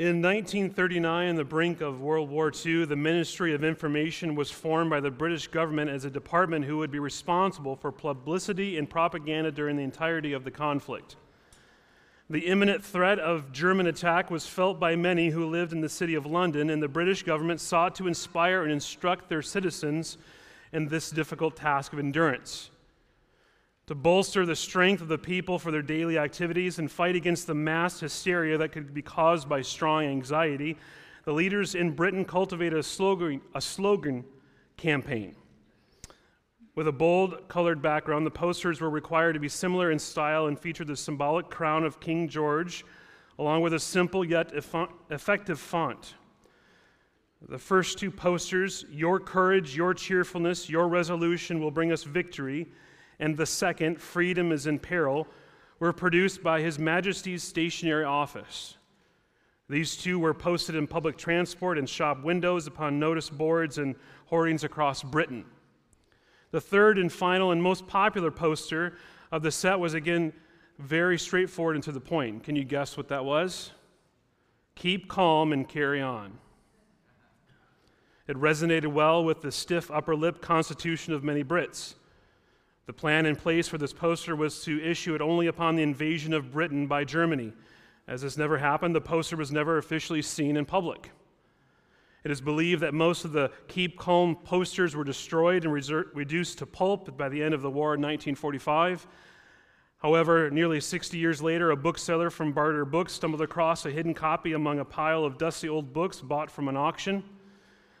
In 0.00 0.22
1939, 0.22 1.28
on 1.28 1.36
the 1.36 1.44
brink 1.44 1.82
of 1.82 2.00
World 2.00 2.30
War 2.30 2.50
II, 2.64 2.86
the 2.86 2.96
Ministry 2.96 3.52
of 3.52 3.62
Information 3.62 4.34
was 4.34 4.50
formed 4.50 4.88
by 4.88 4.98
the 4.98 5.10
British 5.10 5.48
government 5.48 5.90
as 5.90 6.06
a 6.06 6.10
department 6.10 6.64
who 6.64 6.78
would 6.78 6.90
be 6.90 6.98
responsible 6.98 7.76
for 7.76 7.92
publicity 7.92 8.78
and 8.78 8.88
propaganda 8.88 9.52
during 9.52 9.76
the 9.76 9.82
entirety 9.82 10.32
of 10.32 10.42
the 10.42 10.50
conflict. 10.50 11.16
The 12.30 12.46
imminent 12.46 12.82
threat 12.82 13.18
of 13.18 13.52
German 13.52 13.88
attack 13.88 14.30
was 14.30 14.46
felt 14.46 14.80
by 14.80 14.96
many 14.96 15.28
who 15.28 15.44
lived 15.44 15.74
in 15.74 15.82
the 15.82 15.88
city 15.90 16.14
of 16.14 16.24
London, 16.24 16.70
and 16.70 16.82
the 16.82 16.88
British 16.88 17.22
government 17.22 17.60
sought 17.60 17.94
to 17.96 18.08
inspire 18.08 18.62
and 18.62 18.72
instruct 18.72 19.28
their 19.28 19.42
citizens 19.42 20.16
in 20.72 20.88
this 20.88 21.10
difficult 21.10 21.56
task 21.56 21.92
of 21.92 21.98
endurance 21.98 22.70
to 23.90 23.94
bolster 23.96 24.46
the 24.46 24.54
strength 24.54 25.02
of 25.02 25.08
the 25.08 25.18
people 25.18 25.58
for 25.58 25.72
their 25.72 25.82
daily 25.82 26.16
activities 26.16 26.78
and 26.78 26.88
fight 26.88 27.16
against 27.16 27.48
the 27.48 27.54
mass 27.54 27.98
hysteria 27.98 28.56
that 28.56 28.70
could 28.70 28.94
be 28.94 29.02
caused 29.02 29.48
by 29.48 29.60
strong 29.60 30.04
anxiety, 30.04 30.76
the 31.24 31.32
leaders 31.32 31.74
in 31.74 31.90
Britain 31.90 32.24
cultivated 32.24 32.78
a 32.78 32.82
slogan, 32.84 33.40
a 33.52 33.60
slogan 33.60 34.24
campaign. 34.76 35.34
With 36.76 36.86
a 36.86 36.92
bold 36.92 37.48
colored 37.48 37.82
background, 37.82 38.24
the 38.24 38.30
posters 38.30 38.80
were 38.80 38.90
required 38.90 39.32
to 39.32 39.40
be 39.40 39.48
similar 39.48 39.90
in 39.90 39.98
style 39.98 40.46
and 40.46 40.56
featured 40.56 40.86
the 40.86 40.96
symbolic 40.96 41.50
crown 41.50 41.82
of 41.82 41.98
King 41.98 42.28
George, 42.28 42.84
along 43.40 43.62
with 43.62 43.74
a 43.74 43.80
simple 43.80 44.24
yet 44.24 44.52
effective 45.10 45.58
font. 45.58 46.14
The 47.48 47.58
first 47.58 47.98
two 47.98 48.12
posters, 48.12 48.84
Your 48.88 49.18
courage, 49.18 49.74
your 49.74 49.94
cheerfulness, 49.94 50.70
your 50.70 50.86
resolution 50.86 51.58
will 51.58 51.72
bring 51.72 51.90
us 51.90 52.04
victory, 52.04 52.68
and 53.20 53.36
the 53.36 53.46
second, 53.46 54.00
Freedom 54.00 54.50
is 54.50 54.66
in 54.66 54.78
Peril, 54.78 55.28
were 55.78 55.92
produced 55.92 56.42
by 56.42 56.60
His 56.60 56.78
Majesty's 56.78 57.42
Stationery 57.42 58.04
Office. 58.04 58.76
These 59.68 59.96
two 59.96 60.18
were 60.18 60.34
posted 60.34 60.74
in 60.74 60.88
public 60.88 61.16
transport 61.16 61.78
and 61.78 61.88
shop 61.88 62.24
windows 62.24 62.66
upon 62.66 62.98
notice 62.98 63.30
boards 63.30 63.78
and 63.78 63.94
hoardings 64.26 64.64
across 64.64 65.02
Britain. 65.02 65.44
The 66.50 66.60
third 66.60 66.98
and 66.98 67.12
final 67.12 67.52
and 67.52 67.62
most 67.62 67.86
popular 67.86 68.32
poster 68.32 68.96
of 69.30 69.42
the 69.42 69.52
set 69.52 69.78
was 69.78 69.94
again 69.94 70.32
very 70.78 71.18
straightforward 71.18 71.76
and 71.76 71.84
to 71.84 71.92
the 71.92 72.00
point. 72.00 72.42
Can 72.42 72.56
you 72.56 72.64
guess 72.64 72.96
what 72.96 73.08
that 73.08 73.24
was? 73.24 73.70
Keep 74.74 75.08
calm 75.08 75.52
and 75.52 75.68
carry 75.68 76.00
on. 76.00 76.38
It 78.26 78.36
resonated 78.36 78.86
well 78.86 79.22
with 79.24 79.42
the 79.42 79.52
stiff 79.52 79.90
upper 79.90 80.16
lip 80.16 80.40
constitution 80.40 81.12
of 81.12 81.22
many 81.22 81.44
Brits. 81.44 81.94
The 82.86 82.92
plan 82.92 83.26
in 83.26 83.36
place 83.36 83.68
for 83.68 83.78
this 83.78 83.92
poster 83.92 84.34
was 84.34 84.64
to 84.64 84.82
issue 84.82 85.14
it 85.14 85.20
only 85.20 85.46
upon 85.46 85.76
the 85.76 85.82
invasion 85.82 86.32
of 86.32 86.50
Britain 86.50 86.86
by 86.86 87.04
Germany. 87.04 87.52
As 88.08 88.22
this 88.22 88.36
never 88.36 88.58
happened, 88.58 88.94
the 88.94 89.00
poster 89.00 89.36
was 89.36 89.52
never 89.52 89.78
officially 89.78 90.22
seen 90.22 90.56
in 90.56 90.64
public. 90.64 91.10
It 92.24 92.30
is 92.30 92.40
believed 92.40 92.82
that 92.82 92.92
most 92.92 93.24
of 93.24 93.32
the 93.32 93.50
Keep 93.68 93.98
Calm 93.98 94.36
posters 94.36 94.94
were 94.94 95.04
destroyed 95.04 95.64
and 95.64 95.72
reduced 95.72 96.58
to 96.58 96.66
pulp 96.66 97.16
by 97.16 97.28
the 97.28 97.42
end 97.42 97.54
of 97.54 97.62
the 97.62 97.70
war 97.70 97.94
in 97.94 98.00
1945. 98.00 99.06
However, 99.98 100.50
nearly 100.50 100.80
60 100.80 101.16
years 101.16 101.42
later, 101.42 101.70
a 101.70 101.76
bookseller 101.76 102.30
from 102.30 102.52
Barter 102.52 102.84
Books 102.84 103.12
stumbled 103.12 103.42
across 103.42 103.86
a 103.86 103.90
hidden 103.90 104.14
copy 104.14 104.54
among 104.54 104.78
a 104.78 104.84
pile 104.84 105.24
of 105.24 105.38
dusty 105.38 105.68
old 105.68 105.92
books 105.92 106.20
bought 106.20 106.50
from 106.50 106.68
an 106.68 106.76
auction. 106.76 107.22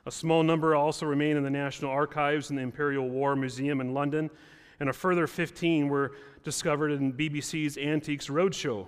A 0.06 0.10
small 0.10 0.42
number 0.42 0.74
also 0.74 1.06
remain 1.06 1.36
in 1.36 1.42
the 1.42 1.50
National 1.50 1.90
Archives 1.90 2.50
and 2.50 2.58
the 2.58 2.62
Imperial 2.62 3.08
War 3.08 3.36
Museum 3.36 3.80
in 3.82 3.92
London, 3.92 4.30
and 4.80 4.88
a 4.88 4.92
further 4.92 5.26
15 5.26 5.88
were 5.88 6.12
discovered 6.42 6.90
in 6.90 7.12
BBC's 7.12 7.78
Antiques 7.78 8.28
Roadshow. 8.28 8.86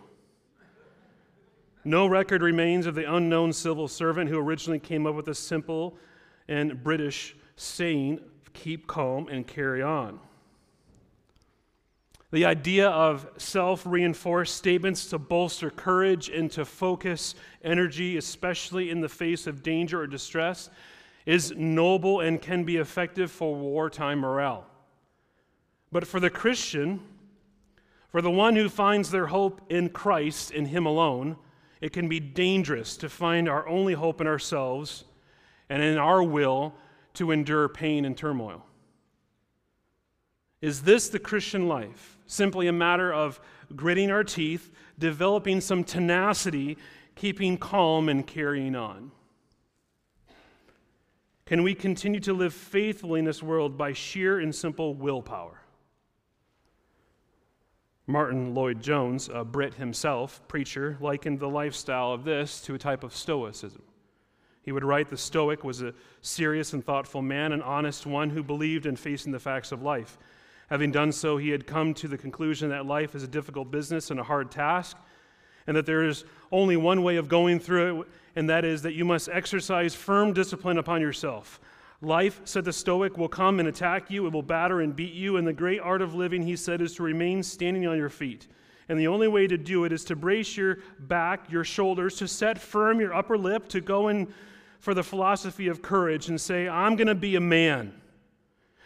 No 1.85 2.07
record 2.07 2.43
remains 2.43 2.87
of 2.87 2.95
the 2.95 3.13
unknown 3.13 3.53
civil 3.53 3.89
servant 3.89 4.31
who 4.31 4.39
originally 4.39 4.79
came 4.79 5.07
up 5.07 5.15
with 5.15 5.27
the 5.27 5.35
simple 5.35 5.97
and 6.49 6.83
British 6.83 7.37
saying, 7.57 8.21
keep 8.55 8.87
calm 8.87 9.29
and 9.29 9.47
carry 9.47 9.83
on. 9.83 10.19
The 12.31 12.47
idea 12.47 12.89
of 12.89 13.29
self 13.37 13.85
reinforced 13.85 14.57
statements 14.57 15.07
to 15.07 15.19
bolster 15.19 15.71
courage 15.71 16.31
and 16.31 16.51
to 16.53 16.65
focus 16.65 17.35
energy, 17.63 18.17
especially 18.17 18.89
in 18.89 19.03
the 19.03 19.09
face 19.09 19.47
of 19.47 19.63
danger 19.63 20.01
or 20.01 20.07
distress, 20.07 20.71
is 21.27 21.53
noble 21.57 22.21
and 22.21 22.41
can 22.41 22.65
be 22.65 22.79
effective 22.79 23.31
for 23.31 23.55
wartime 23.55 24.21
morale. 24.21 24.67
But 25.93 26.07
for 26.07 26.19
the 26.19 26.31
Christian, 26.31 27.01
for 28.09 28.23
the 28.23 28.31
one 28.31 28.57
who 28.57 28.71
finds 28.71 29.11
their 29.11 29.27
hope 29.27 29.61
in 29.71 29.91
Christ, 29.91 30.51
in 30.51 30.67
Him 30.67 30.87
alone, 30.87 31.37
it 31.83 31.93
can 31.93 32.09
be 32.09 32.19
dangerous 32.19 32.97
to 32.97 33.11
find 33.11 33.49
our 33.49 33.69
only 33.69 33.93
hope 33.93 34.21
in 34.21 34.27
ourselves 34.27 35.05
and 35.69 35.83
in 35.83 35.99
our 35.99 36.23
will 36.23 36.75
to 37.15 37.31
endure 37.31 37.69
pain 37.69 38.05
and 38.07 38.17
turmoil. 38.17 38.65
Is 40.63 40.83
this 40.83 41.09
the 41.09 41.19
Christian 41.19 41.69
life? 41.69 42.17
Simply 42.27 42.69
a 42.69 42.73
matter 42.73 43.13
of 43.13 43.41
gritting 43.75 44.11
our 44.11 44.25
teeth, 44.25 44.71
developing 44.99 45.61
some 45.61 45.85
tenacity, 45.85 46.79
keeping 47.17 47.59
calm, 47.59 48.09
and 48.09 48.27
carrying 48.27 48.77
on? 48.77 49.11
Can 51.45 51.63
we 51.63 51.75
continue 51.75 52.21
to 52.21 52.33
live 52.33 52.55
faithfully 52.55 53.19
in 53.19 53.27
this 53.27 53.43
world 53.43 53.77
by 53.77 53.93
sheer 53.93 54.39
and 54.39 54.55
simple 54.55 54.95
willpower? 54.95 55.62
Martyn 58.07 58.53
Lloyd-Jones, 58.55 59.31
a 59.33 59.45
Brit 59.45 59.75
himself, 59.75 60.41
preacher, 60.49 60.97
likened 61.01 61.39
the 61.39 61.49
lifestyle 61.49 62.13
of 62.13 62.25
this 62.25 62.61
to 62.63 62.75
a 62.75 62.79
type 62.79 63.05
of 63.05 63.15
Stoicism. 63.15 63.83
He 64.63 64.73
would 64.73 64.85
write 64.85 65.09
the 65.09 65.17
Stoic 65.17 65.63
was 65.63 65.83
a 65.83 65.95
serious 66.21 66.73
and 66.73 66.85
thoughtful 66.85 67.23
man, 67.23 67.53
an 67.53 67.63
honest 67.63 68.05
one 68.07 68.31
who 68.31 68.43
believed 68.43 68.87
in 68.87 68.97
facing 68.97 69.33
the 69.33 69.39
facts 69.39 69.73
of 69.73 69.83
life. 69.83 70.19
Having 70.69 70.93
done 70.93 71.13
so, 71.13 71.37
he 71.37 71.51
had 71.51 71.67
come 71.67 71.95
to 71.95 72.09
the 72.09 72.19
conclusion 72.19 72.71
that 72.71 72.87
life 72.87 73.15
is 73.15 73.23
a 73.23 73.29
difficult 73.29 73.71
business 73.71 74.11
and 74.11 74.19
a 74.19 74.25
hard 74.25 74.51
task, 74.51 74.97
and 75.67 75.77
that 75.77 75.87
there 75.87 76.05
is 76.05 76.25
only 76.51 76.77
one 76.77 77.03
way 77.03 77.17
of 77.17 77.29
going 77.29 77.61
through 77.61 78.03
it, 78.03 78.09
and 78.35 78.51
that 78.51 78.65
is 78.65 78.83
that 78.83 78.95
you 78.95 79.05
must 79.05 79.29
exercise 79.29 79.95
firm 79.95 80.33
discipline 80.33 80.79
upon 80.79 81.01
yourself. 81.01 81.61
Life, 82.03 82.41
said 82.45 82.65
the 82.65 82.73
Stoic, 82.73 83.17
will 83.17 83.29
come 83.29 83.61
and 83.61 83.69
attack 83.69 84.11
you, 84.11 84.27
it 84.27 84.33
will 84.33 84.43
batter 84.43 84.81
and 84.81 84.95
beat 84.95 85.15
you, 85.15 85.37
and 85.37 85.47
the 85.47 85.53
great 85.53 85.81
art 85.81 86.03
of 86.03 86.17
living, 86.17 86.43
he 86.43 86.57
said, 86.57 86.83
is 86.83 86.95
to 86.97 87.05
remain 87.05 87.45
standing 87.45 87.87
on 87.87 87.97
your 87.97 88.11
feet. 88.11 88.49
And 88.89 88.99
the 88.99 89.07
only 89.07 89.29
way 89.29 89.47
to 89.47 89.57
do 89.57 89.85
it 89.85 89.93
is 89.93 90.05
to 90.07 90.17
brace 90.17 90.57
your 90.57 90.79
back, 90.99 91.51
your 91.51 91.63
shoulders, 91.63 92.17
to 92.17 92.27
set 92.27 92.59
firm 92.61 92.99
your 92.99 93.15
upper 93.15 93.39
lip, 93.39 93.69
to 93.69 93.81
go 93.81 94.09
in 94.09 94.35
for 94.81 94.95
the 94.95 95.05
philosophy 95.05 95.69
of 95.69 95.81
courage 95.81 96.29
and 96.29 96.41
say, 96.41 96.69
I'm 96.69 96.97
going 96.97 97.07
to 97.07 97.15
be 97.15 97.37
a 97.37 97.41
man. 97.41 97.95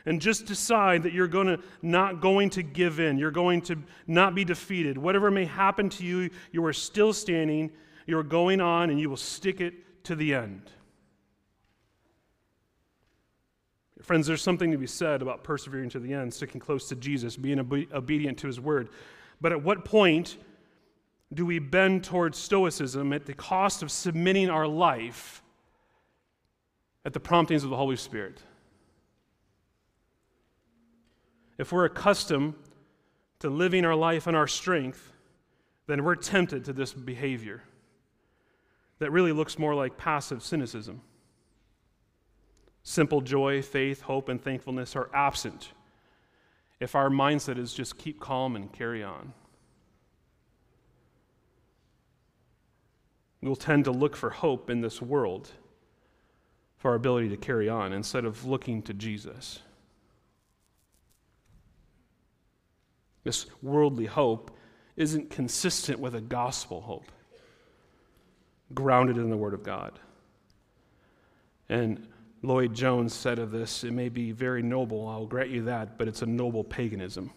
And 0.05 0.21
just 0.21 0.45
decide 0.45 1.03
that 1.05 1.15
you're 1.15 1.27
going 1.27 1.47
to 1.47 1.59
not 1.81 2.21
going 2.21 2.51
to 2.51 2.63
give 2.63 3.01
in. 3.01 3.17
You're 3.17 3.31
going 3.31 3.63
to 3.63 3.79
not 4.07 4.35
be 4.35 4.45
defeated. 4.45 4.99
Whatever 4.99 5.31
may 5.31 5.47
happen 5.47 5.89
to 5.89 6.05
you, 6.05 6.29
you 6.53 6.65
are 6.67 6.75
still 6.75 7.15
standing. 7.15 7.73
You're 8.07 8.23
going 8.23 8.61
on, 8.61 8.91
and 8.91 9.01
you 9.01 9.09
will 9.09 9.17
stick 9.17 9.63
it 9.63 10.05
to 10.05 10.15
the 10.15 10.35
end. 10.35 10.71
Friends, 14.03 14.27
there's 14.27 14.43
something 14.43 14.71
to 14.71 14.79
be 14.79 14.87
said 14.87 15.23
about 15.23 15.43
persevering 15.43 15.89
to 15.91 15.99
the 15.99 16.13
end, 16.13 16.33
sticking 16.33 16.61
close 16.61 16.89
to 16.89 16.97
Jesus, 16.97 17.37
being 17.37 17.61
obe- 17.61 17.93
obedient 17.93 18.39
to 18.39 18.47
his 18.47 18.61
word. 18.61 18.91
But 19.41 19.53
at 19.53 19.63
what 19.63 19.85
point 19.85 20.37
do 21.33 21.45
we 21.45 21.59
bend 21.59 22.05
towards 22.05 22.39
Stoicism 22.39 23.13
at 23.13 23.27
the 23.27 23.35
cost 23.35 23.83
of 23.83 23.91
submitting 23.91 24.51
our 24.51 24.67
life 24.67 25.43
at 27.05 27.13
the 27.13 27.21
promptings 27.21 27.65
of 27.65 27.71
the 27.71 27.77
Holy 27.77 27.97
Spirit? 27.97 28.43
If 31.59 31.73
we're 31.73 31.87
accustomed 31.87 32.55
to 33.39 33.49
living 33.49 33.85
our 33.85 33.95
life 33.95 34.27
in 34.27 34.35
our 34.35 34.47
strength, 34.47 35.13
then 35.87 36.05
we're 36.05 36.17
tempted 36.17 36.65
to 36.67 36.73
this 36.73 36.93
behavior 36.93 37.63
that 38.99 39.11
really 39.11 39.33
looks 39.33 39.59
more 39.59 39.75
like 39.75 39.97
passive 39.97 40.43
cynicism. 40.43 41.01
Simple 42.89 43.21
joy, 43.21 43.63
faith, 43.63 44.03
hope, 44.03 44.29
and 44.29 44.41
thankfulness 44.41 44.95
are 44.95 45.11
absent 45.13 45.73
if 46.79 46.95
our 46.95 47.11
mindset 47.11 47.59
is 47.59 47.75
just 47.75 47.99
keep 47.99 48.21
calm 48.21 48.55
and 48.55 48.73
carry 48.73 49.03
on. 49.03 49.33
We'll 53.43 53.57
tend 53.57 53.87
to 53.87 53.91
look 53.91 54.15
for 54.15 54.31
hope 54.31 54.71
in 54.71 54.83
this 54.83 55.03
world 55.03 55.51
for 56.77 56.93
our 56.93 56.95
ability 56.95 57.29
to 57.31 57.37
carry 57.37 57.69
on 57.69 57.93
instead 57.93 58.25
of 58.25 58.45
looking 58.45 58.83
to 58.83 58.95
Jesus. 58.95 59.59
This 63.25 63.47
worldly 63.63 64.07
hope 64.07 64.57
isn't 64.95 65.29
consistent 65.31 65.99
with 65.99 66.15
a 66.15 66.21
gospel 66.21 66.83
hope 66.83 67.11
grounded 68.73 69.17
in 69.17 69.29
the 69.29 69.37
Word 69.37 69.55
of 69.55 69.65
God. 69.65 69.99
And 71.69 72.07
Lloyd-Jones 72.47 73.13
said 73.13 73.39
of 73.39 73.51
this, 73.51 73.85
it 73.85 73.93
may 73.93 74.09
be 74.09 74.33
very 74.33 74.63
noble, 74.63 75.07
I'll 75.09 75.27
grant 75.27 75.51
you 75.51 75.63
that, 75.65 75.99
but 75.99 76.09
it's 76.09 76.23
a 76.23 76.27
noble 76.27 76.65
paganism. 76.65 77.33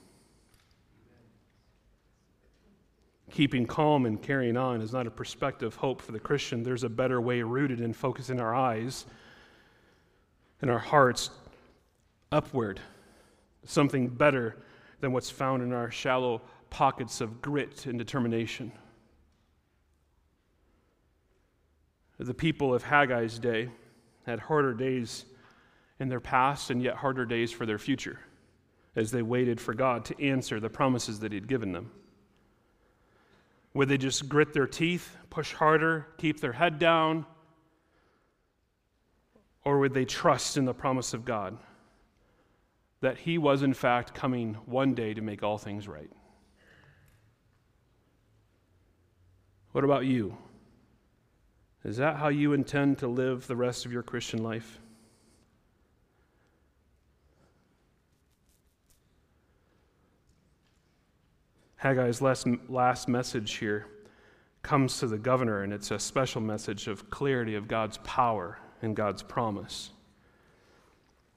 keeping 3.29 3.65
calm 3.65 4.05
and 4.05 4.21
carrying 4.21 4.57
on 4.57 4.81
is 4.81 4.91
not 4.91 5.07
a 5.07 5.11
prospective 5.11 5.75
hope 5.75 6.01
for 6.01 6.11
the 6.11 6.19
Christian. 6.19 6.63
There's 6.63 6.83
a 6.83 6.89
better 6.89 7.21
way 7.21 7.41
rooted 7.41 7.81
in 7.81 7.93
focusing 7.93 8.39
our 8.39 8.53
eyes 8.53 9.05
and 10.61 10.69
our 10.69 10.79
hearts 10.79 11.29
upward, 12.31 12.79
something 13.65 14.07
better 14.07 14.57
than 14.99 15.11
what's 15.11 15.29
found 15.29 15.63
in 15.63 15.71
our 15.71 15.89
shallow 15.89 16.41
pockets 16.69 17.21
of 17.21 17.41
grit 17.41 17.85
and 17.85 17.97
determination. 17.97 18.71
The 22.17 22.33
people 22.33 22.73
of 22.73 22.83
Haggai's 22.83 23.39
day 23.39 23.69
had 24.25 24.39
harder 24.39 24.73
days 24.73 25.25
in 25.99 26.09
their 26.09 26.19
past 26.19 26.69
and 26.69 26.81
yet 26.81 26.95
harder 26.95 27.25
days 27.25 27.51
for 27.51 27.65
their 27.65 27.77
future 27.77 28.19
as 28.95 29.11
they 29.11 29.21
waited 29.21 29.59
for 29.59 29.73
God 29.73 30.05
to 30.05 30.23
answer 30.23 30.59
the 30.59 30.69
promises 30.69 31.19
that 31.19 31.31
He'd 31.31 31.47
given 31.47 31.71
them. 31.71 31.91
Would 33.73 33.89
they 33.89 33.97
just 33.97 34.27
grit 34.27 34.53
their 34.53 34.67
teeth, 34.67 35.15
push 35.29 35.53
harder, 35.53 36.07
keep 36.17 36.39
their 36.39 36.53
head 36.53 36.79
down? 36.79 37.25
Or 39.63 39.79
would 39.79 39.93
they 39.93 40.05
trust 40.05 40.57
in 40.57 40.65
the 40.65 40.73
promise 40.73 41.13
of 41.13 41.25
God 41.25 41.57
that 43.01 43.17
He 43.17 43.37
was, 43.37 43.61
in 43.61 43.73
fact, 43.73 44.13
coming 44.13 44.55
one 44.65 44.95
day 44.95 45.13
to 45.13 45.21
make 45.21 45.43
all 45.43 45.57
things 45.57 45.87
right? 45.87 46.09
What 49.71 49.83
about 49.83 50.05
you? 50.05 50.35
Is 51.83 51.97
that 51.97 52.17
how 52.17 52.27
you 52.27 52.53
intend 52.53 52.97
to 52.99 53.07
live 53.07 53.47
the 53.47 53.55
rest 53.55 53.85
of 53.85 53.93
your 53.93 54.03
Christian 54.03 54.43
life? 54.43 54.79
Haggai's 61.81 62.21
last, 62.21 62.45
last 62.67 63.07
message 63.07 63.53
here 63.53 63.87
comes 64.61 64.99
to 64.99 65.07
the 65.07 65.17
governor, 65.17 65.63
and 65.63 65.71
it's 65.71 65.91
a 65.91 65.99
special 65.99 66.41
message 66.41 66.89
of 66.89 67.09
clarity 67.09 67.55
of 67.55 67.69
God's 67.69 67.97
power 67.99 68.59
and 68.81 68.93
God's 68.93 69.23
promise. 69.23 69.91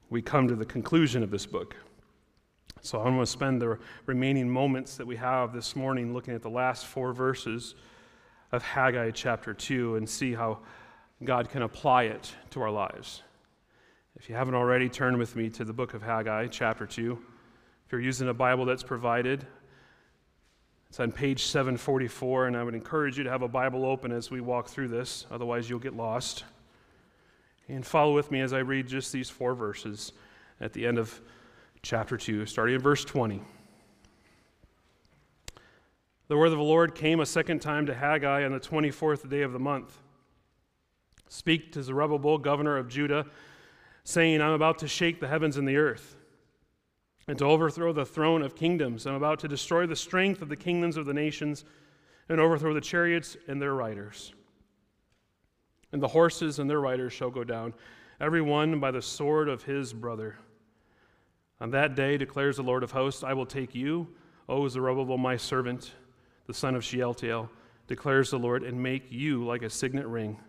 We 0.09 0.21
come 0.21 0.49
to 0.49 0.55
the 0.55 0.65
conclusion 0.65 1.23
of 1.23 1.31
this 1.31 1.45
book. 1.45 1.77
So 2.81 2.99
I'm 2.99 3.13
going 3.13 3.19
to 3.21 3.25
spend 3.25 3.61
the 3.61 3.79
remaining 4.05 4.49
moments 4.49 4.97
that 4.97 5.07
we 5.07 5.15
have 5.15 5.53
this 5.53 5.73
morning 5.73 6.13
looking 6.13 6.33
at 6.33 6.41
the 6.41 6.49
last 6.49 6.85
four 6.85 7.13
verses 7.13 7.75
of 8.53 8.61
Haggai 8.61 9.09
chapter 9.09 9.51
2 9.51 9.95
and 9.95 10.07
see 10.07 10.31
how 10.35 10.59
God 11.23 11.49
can 11.49 11.63
apply 11.63 12.03
it 12.03 12.31
to 12.51 12.61
our 12.61 12.69
lives. 12.69 13.23
If 14.15 14.29
you 14.29 14.35
haven't 14.35 14.53
already, 14.53 14.89
turn 14.89 15.17
with 15.17 15.35
me 15.35 15.49
to 15.49 15.65
the 15.65 15.73
book 15.73 15.95
of 15.95 16.03
Haggai 16.03 16.47
chapter 16.47 16.85
2. 16.85 17.17
If 17.85 17.91
you're 17.91 17.99
using 17.99 18.29
a 18.29 18.33
Bible 18.33 18.65
that's 18.65 18.83
provided, 18.83 19.47
it's 20.87 20.99
on 20.99 21.11
page 21.11 21.45
744, 21.45 22.45
and 22.45 22.55
I 22.55 22.63
would 22.63 22.75
encourage 22.75 23.17
you 23.17 23.23
to 23.23 23.29
have 23.31 23.41
a 23.41 23.47
Bible 23.47 23.85
open 23.85 24.11
as 24.11 24.29
we 24.29 24.39
walk 24.39 24.67
through 24.67 24.89
this, 24.89 25.25
otherwise, 25.31 25.67
you'll 25.67 25.79
get 25.79 25.95
lost. 25.95 26.43
And 27.67 27.83
follow 27.83 28.13
with 28.13 28.29
me 28.29 28.41
as 28.41 28.53
I 28.53 28.59
read 28.59 28.87
just 28.87 29.11
these 29.11 29.31
four 29.31 29.55
verses 29.55 30.11
at 30.61 30.73
the 30.73 30.85
end 30.85 30.99
of 30.99 31.19
chapter 31.81 32.17
2, 32.17 32.45
starting 32.45 32.75
in 32.75 32.81
verse 32.81 33.03
20. 33.03 33.41
The 36.29 36.37
word 36.37 36.47
of 36.47 36.57
the 36.57 36.63
Lord 36.63 36.95
came 36.95 37.19
a 37.19 37.25
second 37.25 37.59
time 37.59 37.85
to 37.85 37.93
Haggai 37.93 38.45
on 38.45 38.53
the 38.53 38.59
24th 38.59 39.29
day 39.29 39.41
of 39.41 39.51
the 39.51 39.59
month. 39.59 39.99
Speak 41.27 41.73
to 41.73 41.83
Zerubbabel, 41.83 42.37
governor 42.37 42.77
of 42.77 42.87
Judah, 42.87 43.25
saying, 44.05 44.41
I'm 44.41 44.53
about 44.53 44.79
to 44.79 44.87
shake 44.87 45.19
the 45.19 45.27
heavens 45.27 45.57
and 45.57 45.67
the 45.67 45.75
earth, 45.75 46.15
and 47.27 47.37
to 47.39 47.45
overthrow 47.45 47.91
the 47.91 48.05
throne 48.05 48.41
of 48.41 48.55
kingdoms. 48.55 49.05
I'm 49.05 49.15
about 49.15 49.39
to 49.39 49.49
destroy 49.49 49.85
the 49.85 49.97
strength 49.97 50.41
of 50.41 50.47
the 50.47 50.55
kingdoms 50.55 50.95
of 50.95 51.05
the 51.05 51.13
nations, 51.13 51.65
and 52.29 52.39
overthrow 52.39 52.73
the 52.73 52.81
chariots 52.81 53.35
and 53.49 53.61
their 53.61 53.73
riders. 53.73 54.33
And 55.91 56.01
the 56.01 56.07
horses 56.07 56.57
and 56.57 56.69
their 56.69 56.79
riders 56.79 57.11
shall 57.11 57.31
go 57.31 57.43
down, 57.43 57.73
every 58.21 58.41
one 58.41 58.79
by 58.79 58.91
the 58.91 59.01
sword 59.01 59.49
of 59.49 59.63
his 59.63 59.91
brother. 59.91 60.37
On 61.59 61.71
that 61.71 61.95
day, 61.95 62.15
declares 62.15 62.55
the 62.55 62.63
Lord 62.63 62.81
of 62.81 62.91
hosts, 62.91 63.23
I 63.23 63.33
will 63.33 63.45
take 63.45 63.75
you, 63.75 64.07
O 64.47 64.67
Zerubbabel, 64.69 65.17
my 65.17 65.35
servant 65.35 65.91
the 66.47 66.53
son 66.53 66.75
of 66.75 66.83
Shealtiel, 66.83 67.49
declares 67.87 68.31
the 68.31 68.39
Lord, 68.39 68.63
and 68.63 68.81
make 68.81 69.11
you 69.11 69.45
like 69.45 69.61
a 69.61 69.69
signet 69.69 70.07
ring. 70.07 70.39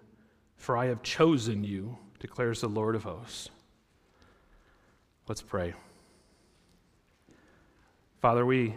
For 0.57 0.77
I 0.77 0.87
have 0.87 1.03
chosen 1.03 1.65
you, 1.65 1.99
declares 2.21 2.61
the 2.61 2.69
Lord 2.69 2.95
of 2.95 3.05
hosts. 3.05 3.51
Let's 5.29 5.43
pray. 5.43 5.75
Father, 8.21 8.47
we 8.47 8.75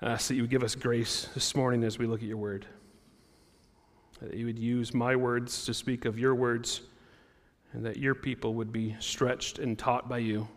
ask 0.00 0.28
that 0.28 0.34
you 0.34 0.42
would 0.42 0.50
give 0.50 0.62
us 0.62 0.74
grace 0.74 1.28
this 1.34 1.54
morning 1.54 1.84
as 1.84 1.98
we 1.98 2.06
look 2.06 2.22
at 2.22 2.28
your 2.28 2.36
word. 2.36 2.66
That 4.20 4.34
you 4.34 4.46
would 4.46 4.58
use 4.58 4.94
my 4.94 5.16
words 5.16 5.64
to 5.66 5.74
speak 5.74 6.04
of 6.04 6.18
your 6.18 6.34
words, 6.34 6.82
and 7.72 7.84
that 7.84 7.96
your 7.96 8.14
people 8.14 8.54
would 8.54 8.72
be 8.72 8.96
stretched 8.98 9.58
and 9.58 9.78
taught 9.78 10.08
by 10.08 10.18
you. 10.18 10.48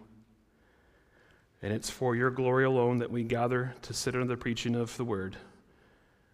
And 1.66 1.74
it's 1.74 1.90
for 1.90 2.16
your 2.16 2.30
glory 2.30 2.64
alone 2.64 3.00
that 3.00 3.10
we 3.10 3.24
gather 3.24 3.74
to 3.82 3.92
sit 3.92 4.14
under 4.14 4.28
the 4.28 4.38
preaching 4.38 4.76
of 4.76 4.96
the 4.98 5.04
word. 5.04 5.36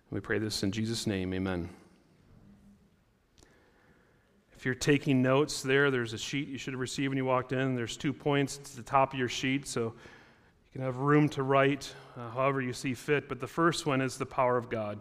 We 0.09 0.19
pray 0.19 0.39
this 0.39 0.61
in 0.61 0.73
Jesus' 0.73 1.07
name. 1.07 1.33
Amen. 1.33 1.69
If 4.51 4.65
you're 4.65 4.75
taking 4.75 5.21
notes 5.21 5.61
there, 5.61 5.89
there's 5.89 6.11
a 6.11 6.17
sheet 6.17 6.49
you 6.49 6.57
should 6.57 6.73
have 6.73 6.81
received 6.81 7.11
when 7.11 7.17
you 7.17 7.23
walked 7.23 7.53
in. 7.53 7.75
There's 7.75 7.95
two 7.95 8.11
points 8.11 8.57
to 8.57 8.75
the 8.75 8.81
top 8.81 9.13
of 9.13 9.19
your 9.19 9.29
sheet, 9.29 9.69
so 9.69 9.83
you 9.83 9.93
can 10.73 10.81
have 10.81 10.97
room 10.97 11.29
to 11.29 11.43
write 11.43 11.95
uh, 12.17 12.31
however 12.31 12.59
you 12.59 12.73
see 12.73 12.93
fit. 12.93 13.29
But 13.29 13.39
the 13.39 13.47
first 13.47 13.85
one 13.85 14.01
is 14.01 14.17
the 14.17 14.25
power 14.25 14.57
of 14.57 14.69
God. 14.69 14.99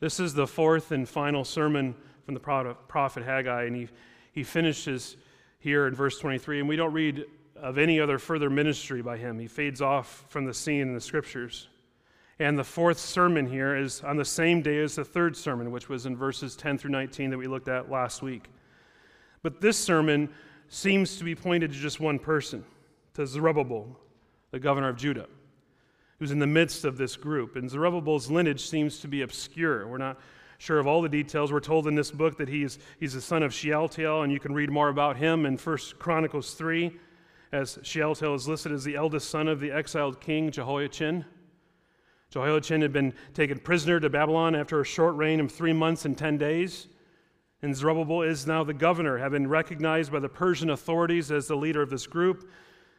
This 0.00 0.18
is 0.18 0.32
the 0.32 0.46
fourth 0.46 0.92
and 0.92 1.06
final 1.06 1.44
sermon 1.44 1.94
from 2.24 2.32
the 2.32 2.40
prophet 2.40 3.22
Haggai, 3.22 3.64
and 3.64 3.76
he, 3.76 3.88
he 4.32 4.44
finishes 4.44 5.18
here 5.58 5.86
in 5.86 5.94
verse 5.94 6.18
23. 6.18 6.60
And 6.60 6.68
we 6.70 6.76
don't 6.76 6.94
read 6.94 7.26
of 7.64 7.78
any 7.78 7.98
other 7.98 8.18
further 8.18 8.50
ministry 8.50 9.00
by 9.00 9.16
him. 9.16 9.38
He 9.38 9.48
fades 9.48 9.80
off 9.80 10.26
from 10.28 10.44
the 10.44 10.52
scene 10.52 10.82
in 10.82 10.92
the 10.92 11.00
scriptures. 11.00 11.68
And 12.38 12.58
the 12.58 12.64
fourth 12.64 12.98
sermon 12.98 13.46
here 13.46 13.74
is 13.74 14.02
on 14.02 14.18
the 14.18 14.24
same 14.24 14.60
day 14.60 14.80
as 14.80 14.96
the 14.96 15.04
third 15.04 15.34
sermon, 15.34 15.70
which 15.70 15.88
was 15.88 16.04
in 16.04 16.14
verses 16.14 16.56
10 16.56 16.76
through 16.76 16.90
19 16.90 17.30
that 17.30 17.38
we 17.38 17.46
looked 17.46 17.68
at 17.68 17.90
last 17.90 18.20
week. 18.20 18.50
But 19.42 19.62
this 19.62 19.78
sermon 19.78 20.28
seems 20.68 21.16
to 21.16 21.24
be 21.24 21.34
pointed 21.34 21.72
to 21.72 21.78
just 21.78 22.00
one 22.00 22.18
person, 22.18 22.66
to 23.14 23.26
Zerubbabel, 23.26 23.98
the 24.50 24.60
governor 24.60 24.90
of 24.90 24.98
Judah, 24.98 25.26
who's 26.18 26.32
in 26.32 26.40
the 26.40 26.46
midst 26.46 26.84
of 26.84 26.98
this 26.98 27.16
group. 27.16 27.56
And 27.56 27.70
Zerubbabel's 27.70 28.30
lineage 28.30 28.68
seems 28.68 28.98
to 28.98 29.08
be 29.08 29.22
obscure. 29.22 29.88
We're 29.88 29.96
not 29.96 30.20
sure 30.58 30.78
of 30.78 30.86
all 30.86 31.00
the 31.00 31.08
details. 31.08 31.50
We're 31.50 31.60
told 31.60 31.86
in 31.86 31.94
this 31.94 32.10
book 32.10 32.36
that 32.36 32.48
he's, 32.48 32.78
he's 33.00 33.14
the 33.14 33.22
son 33.22 33.42
of 33.42 33.54
Shealtiel, 33.54 34.20
and 34.20 34.30
you 34.30 34.38
can 34.38 34.52
read 34.52 34.70
more 34.70 34.90
about 34.90 35.16
him 35.16 35.46
in 35.46 35.56
1 35.56 35.78
Chronicles 35.98 36.52
3 36.52 36.92
as 37.54 37.78
Shealtiel 37.82 38.34
is 38.34 38.48
listed 38.48 38.72
as 38.72 38.82
the 38.82 38.96
eldest 38.96 39.30
son 39.30 39.46
of 39.46 39.60
the 39.60 39.70
exiled 39.70 40.20
king 40.20 40.50
Jehoiachin. 40.50 41.24
Jehoiachin 42.30 42.82
had 42.82 42.92
been 42.92 43.14
taken 43.32 43.60
prisoner 43.60 44.00
to 44.00 44.10
Babylon 44.10 44.56
after 44.56 44.80
a 44.80 44.84
short 44.84 45.14
reign 45.14 45.38
of 45.38 45.52
three 45.52 45.72
months 45.72 46.04
and 46.04 46.18
ten 46.18 46.36
days. 46.36 46.88
And 47.62 47.74
Zerubbabel 47.74 48.22
is 48.22 48.44
now 48.44 48.64
the 48.64 48.74
governor, 48.74 49.18
having 49.18 49.46
recognized 49.46 50.10
by 50.10 50.18
the 50.18 50.28
Persian 50.28 50.70
authorities 50.70 51.30
as 51.30 51.46
the 51.46 51.54
leader 51.54 51.80
of 51.80 51.90
this 51.90 52.08
group. 52.08 52.50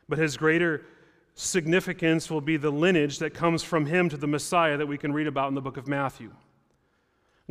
But 0.08 0.20
his 0.20 0.38
greater 0.38 0.86
significance 1.34 2.32
will 2.32 2.40
be 2.40 2.56
the 2.56 2.72
lineage 2.72 3.20
that 3.20 3.34
comes 3.34 3.62
from 3.62 3.86
him 3.86 4.08
to 4.08 4.16
the 4.16 4.26
Messiah 4.26 4.78
that 4.78 4.88
we 4.88 4.98
can 4.98 5.12
read 5.12 5.28
about 5.28 5.50
in 5.50 5.56
the 5.56 5.62
book 5.62 5.76
of 5.76 5.86
Matthew. 5.86 6.32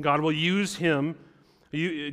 God 0.01 0.23
will 0.23 0.33
use 0.33 0.77
him, 0.77 1.19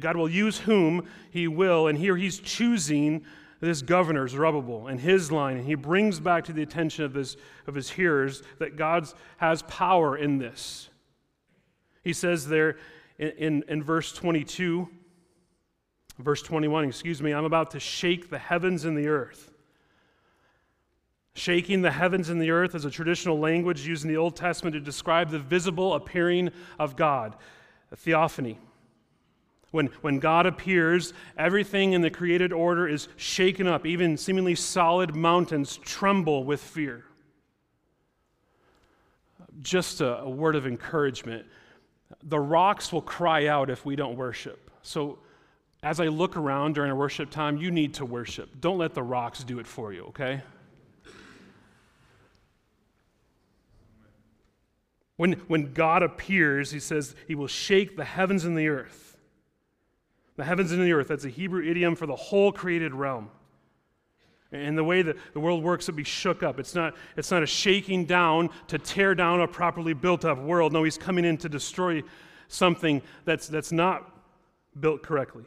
God 0.01 0.17
will 0.17 0.29
use 0.29 0.59
whom 0.59 1.07
he 1.29 1.47
will, 1.47 1.87
and 1.87 1.97
here 1.97 2.17
he's 2.17 2.39
choosing 2.39 3.25
this 3.61 3.83
governor, 3.83 4.27
Zerubbabel, 4.27 4.87
and 4.87 4.99
his 4.99 5.31
line, 5.31 5.57
and 5.57 5.65
he 5.65 5.75
brings 5.75 6.19
back 6.19 6.43
to 6.45 6.53
the 6.53 6.63
attention 6.63 7.05
of 7.05 7.13
his, 7.13 7.37
of 7.67 7.75
his 7.75 7.91
hearers 7.91 8.41
that 8.57 8.75
God 8.75 9.07
has 9.37 9.61
power 9.63 10.17
in 10.17 10.39
this. 10.39 10.89
He 12.03 12.11
says 12.11 12.47
there 12.47 12.77
in, 13.19 13.29
in, 13.37 13.63
in 13.67 13.83
verse 13.83 14.11
22, 14.13 14.89
verse 16.17 16.41
21, 16.41 16.85
excuse 16.85 17.21
me, 17.21 17.33
I'm 17.33 17.45
about 17.45 17.71
to 17.71 17.79
shake 17.79 18.31
the 18.31 18.39
heavens 18.39 18.83
and 18.83 18.97
the 18.97 19.07
earth. 19.07 19.51
Shaking 21.33 21.83
the 21.83 21.91
heavens 21.91 22.29
and 22.29 22.41
the 22.41 22.49
earth 22.49 22.73
is 22.73 22.83
a 22.83 22.91
traditional 22.91 23.39
language 23.39 23.87
used 23.87 24.03
in 24.03 24.09
the 24.09 24.17
Old 24.17 24.35
Testament 24.35 24.73
to 24.73 24.79
describe 24.79 25.29
the 25.29 25.39
visible 25.39 25.93
appearing 25.93 26.49
of 26.79 26.95
God, 26.95 27.37
a 27.91 27.95
theophany. 27.95 28.57
When, 29.71 29.87
when 30.01 30.19
God 30.19 30.45
appears, 30.45 31.13
everything 31.37 31.93
in 31.93 32.01
the 32.01 32.09
created 32.09 32.51
order 32.51 32.87
is 32.87 33.07
shaken 33.15 33.67
up. 33.67 33.85
Even 33.85 34.17
seemingly 34.17 34.55
solid 34.55 35.15
mountains 35.15 35.77
tremble 35.77 36.43
with 36.43 36.61
fear. 36.61 37.05
Just 39.61 40.01
a, 40.01 40.19
a 40.19 40.29
word 40.29 40.55
of 40.55 40.67
encouragement 40.67 41.45
the 42.23 42.39
rocks 42.39 42.91
will 42.91 43.01
cry 43.01 43.47
out 43.47 43.69
if 43.69 43.85
we 43.85 43.95
don't 43.95 44.15
worship. 44.15 44.69
So, 44.81 45.19
as 45.83 45.99
I 45.99 46.07
look 46.07 46.37
around 46.37 46.75
during 46.75 46.91
a 46.91 46.95
worship 46.95 47.31
time, 47.31 47.57
you 47.57 47.71
need 47.71 47.95
to 47.95 48.05
worship. 48.05 48.61
Don't 48.61 48.77
let 48.77 48.93
the 48.93 49.01
rocks 49.01 49.43
do 49.43 49.59
it 49.59 49.65
for 49.65 49.91
you, 49.91 50.05
okay? 50.05 50.41
When, 55.17 55.33
when 55.47 55.73
God 55.73 56.03
appears, 56.03 56.71
he 56.71 56.79
says 56.79 57.15
he 57.27 57.35
will 57.35 57.47
shake 57.47 57.97
the 57.97 58.05
heavens 58.05 58.45
and 58.45 58.55
the 58.55 58.67
earth. 58.67 59.10
The 60.37 60.43
heavens 60.43 60.71
and 60.71 60.81
the 60.81 60.91
earth, 60.93 61.07
that's 61.07 61.25
a 61.25 61.29
Hebrew 61.29 61.63
idiom 61.63 61.95
for 61.95 62.05
the 62.05 62.15
whole 62.15 62.51
created 62.51 62.93
realm. 62.93 63.29
And 64.51 64.77
the 64.77 64.83
way 64.83 65.01
that 65.01 65.15
the 65.33 65.39
world 65.39 65.63
works, 65.63 65.87
it'll 65.87 65.95
be 65.95 66.03
shook 66.03 66.43
up. 66.43 66.59
It's 66.59 66.75
not, 66.75 66.95
it's 67.15 67.31
not 67.31 67.41
a 67.41 67.45
shaking 67.45 68.05
down 68.05 68.49
to 68.67 68.77
tear 68.77 69.15
down 69.15 69.39
a 69.41 69.47
properly 69.47 69.93
built 69.93 70.25
up 70.25 70.39
world. 70.39 70.73
No, 70.73 70.83
he's 70.83 70.97
coming 70.97 71.23
in 71.23 71.37
to 71.37 71.49
destroy 71.49 72.03
something 72.49 73.01
that's, 73.23 73.47
that's 73.47 73.71
not 73.71 74.19
built 74.79 75.03
correctly. 75.03 75.45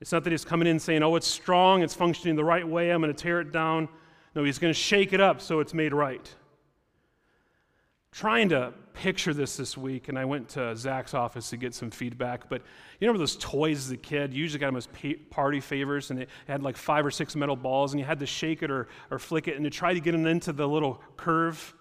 It's 0.00 0.12
not 0.12 0.24
that 0.24 0.30
he's 0.30 0.44
coming 0.44 0.68
in 0.68 0.78
saying, 0.78 1.02
oh, 1.02 1.16
it's 1.16 1.26
strong, 1.26 1.82
it's 1.82 1.94
functioning 1.94 2.36
the 2.36 2.44
right 2.44 2.66
way, 2.66 2.90
I'm 2.90 3.02
going 3.02 3.12
to 3.12 3.20
tear 3.20 3.40
it 3.40 3.52
down. 3.52 3.88
No, 4.34 4.44
he's 4.44 4.58
going 4.58 4.72
to 4.72 4.78
shake 4.78 5.12
it 5.12 5.20
up 5.20 5.40
so 5.40 5.58
it's 5.60 5.74
made 5.74 5.92
right 5.92 6.32
trying 8.12 8.48
to 8.48 8.72
picture 8.92 9.32
this 9.32 9.56
this 9.56 9.76
week, 9.76 10.08
and 10.08 10.18
I 10.18 10.24
went 10.24 10.48
to 10.50 10.76
Zach's 10.76 11.14
office 11.14 11.50
to 11.50 11.56
get 11.56 11.74
some 11.74 11.90
feedback. 11.90 12.48
But 12.48 12.62
you 12.98 13.06
remember 13.06 13.18
those 13.18 13.36
toys 13.36 13.86
as 13.86 13.90
a 13.90 13.96
kid? 13.96 14.34
You 14.34 14.40
usually 14.40 14.58
got 14.58 14.66
them 14.66 14.76
as 14.76 14.88
party 15.30 15.60
favors, 15.60 16.10
and 16.10 16.20
it 16.20 16.28
had 16.46 16.62
like 16.62 16.76
five 16.76 17.06
or 17.06 17.10
six 17.10 17.36
metal 17.36 17.56
balls, 17.56 17.92
and 17.92 18.00
you 18.00 18.06
had 18.06 18.18
to 18.20 18.26
shake 18.26 18.62
it 18.62 18.70
or, 18.70 18.88
or 19.10 19.18
flick 19.18 19.48
it, 19.48 19.56
and 19.56 19.64
to 19.64 19.70
try 19.70 19.94
to 19.94 20.00
get 20.00 20.12
them 20.12 20.26
into 20.26 20.52
the 20.52 20.66
little 20.66 21.00
curve. 21.16 21.74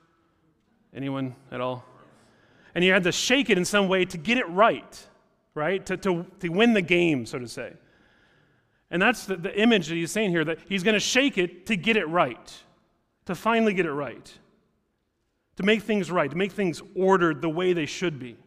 Anyone 0.93 1.35
at 1.51 1.61
all? 1.61 1.83
And 2.75 2.83
you 2.85 2.93
had 2.93 3.03
to 3.03 3.11
shake 3.11 3.49
it 3.49 3.57
in 3.57 3.65
some 3.65 3.87
way 3.87 4.05
to 4.05 4.17
get 4.17 4.37
it 4.37 4.47
right, 4.49 5.07
right? 5.55 5.83
To, 5.87 5.97
to, 5.97 6.25
to 6.39 6.49
win 6.49 6.73
the 6.73 6.81
game, 6.81 7.25
so 7.25 7.39
to 7.39 7.47
say. 7.47 7.73
And 8.91 9.01
that's 9.01 9.25
the, 9.25 9.35
the 9.35 9.59
image 9.59 9.87
that 9.87 9.95
he's 9.95 10.11
saying 10.11 10.31
here 10.31 10.45
that 10.45 10.59
he's 10.67 10.83
going 10.83 10.93
to 10.93 10.99
shake 10.99 11.37
it 11.37 11.65
to 11.67 11.75
get 11.75 11.97
it 11.97 12.07
right, 12.07 12.53
to 13.25 13.35
finally 13.35 13.73
get 13.73 13.85
it 13.87 13.91
right 13.91 14.31
to 15.59 15.65
make 15.65 15.81
things 15.81 16.09
right, 16.09 16.31
to 16.31 16.37
make 16.37 16.53
things 16.53 16.81
ordered 16.95 17.41
the 17.41 17.49
way 17.49 17.73
they 17.73 17.85
should 17.85 18.17
be. 18.17 18.37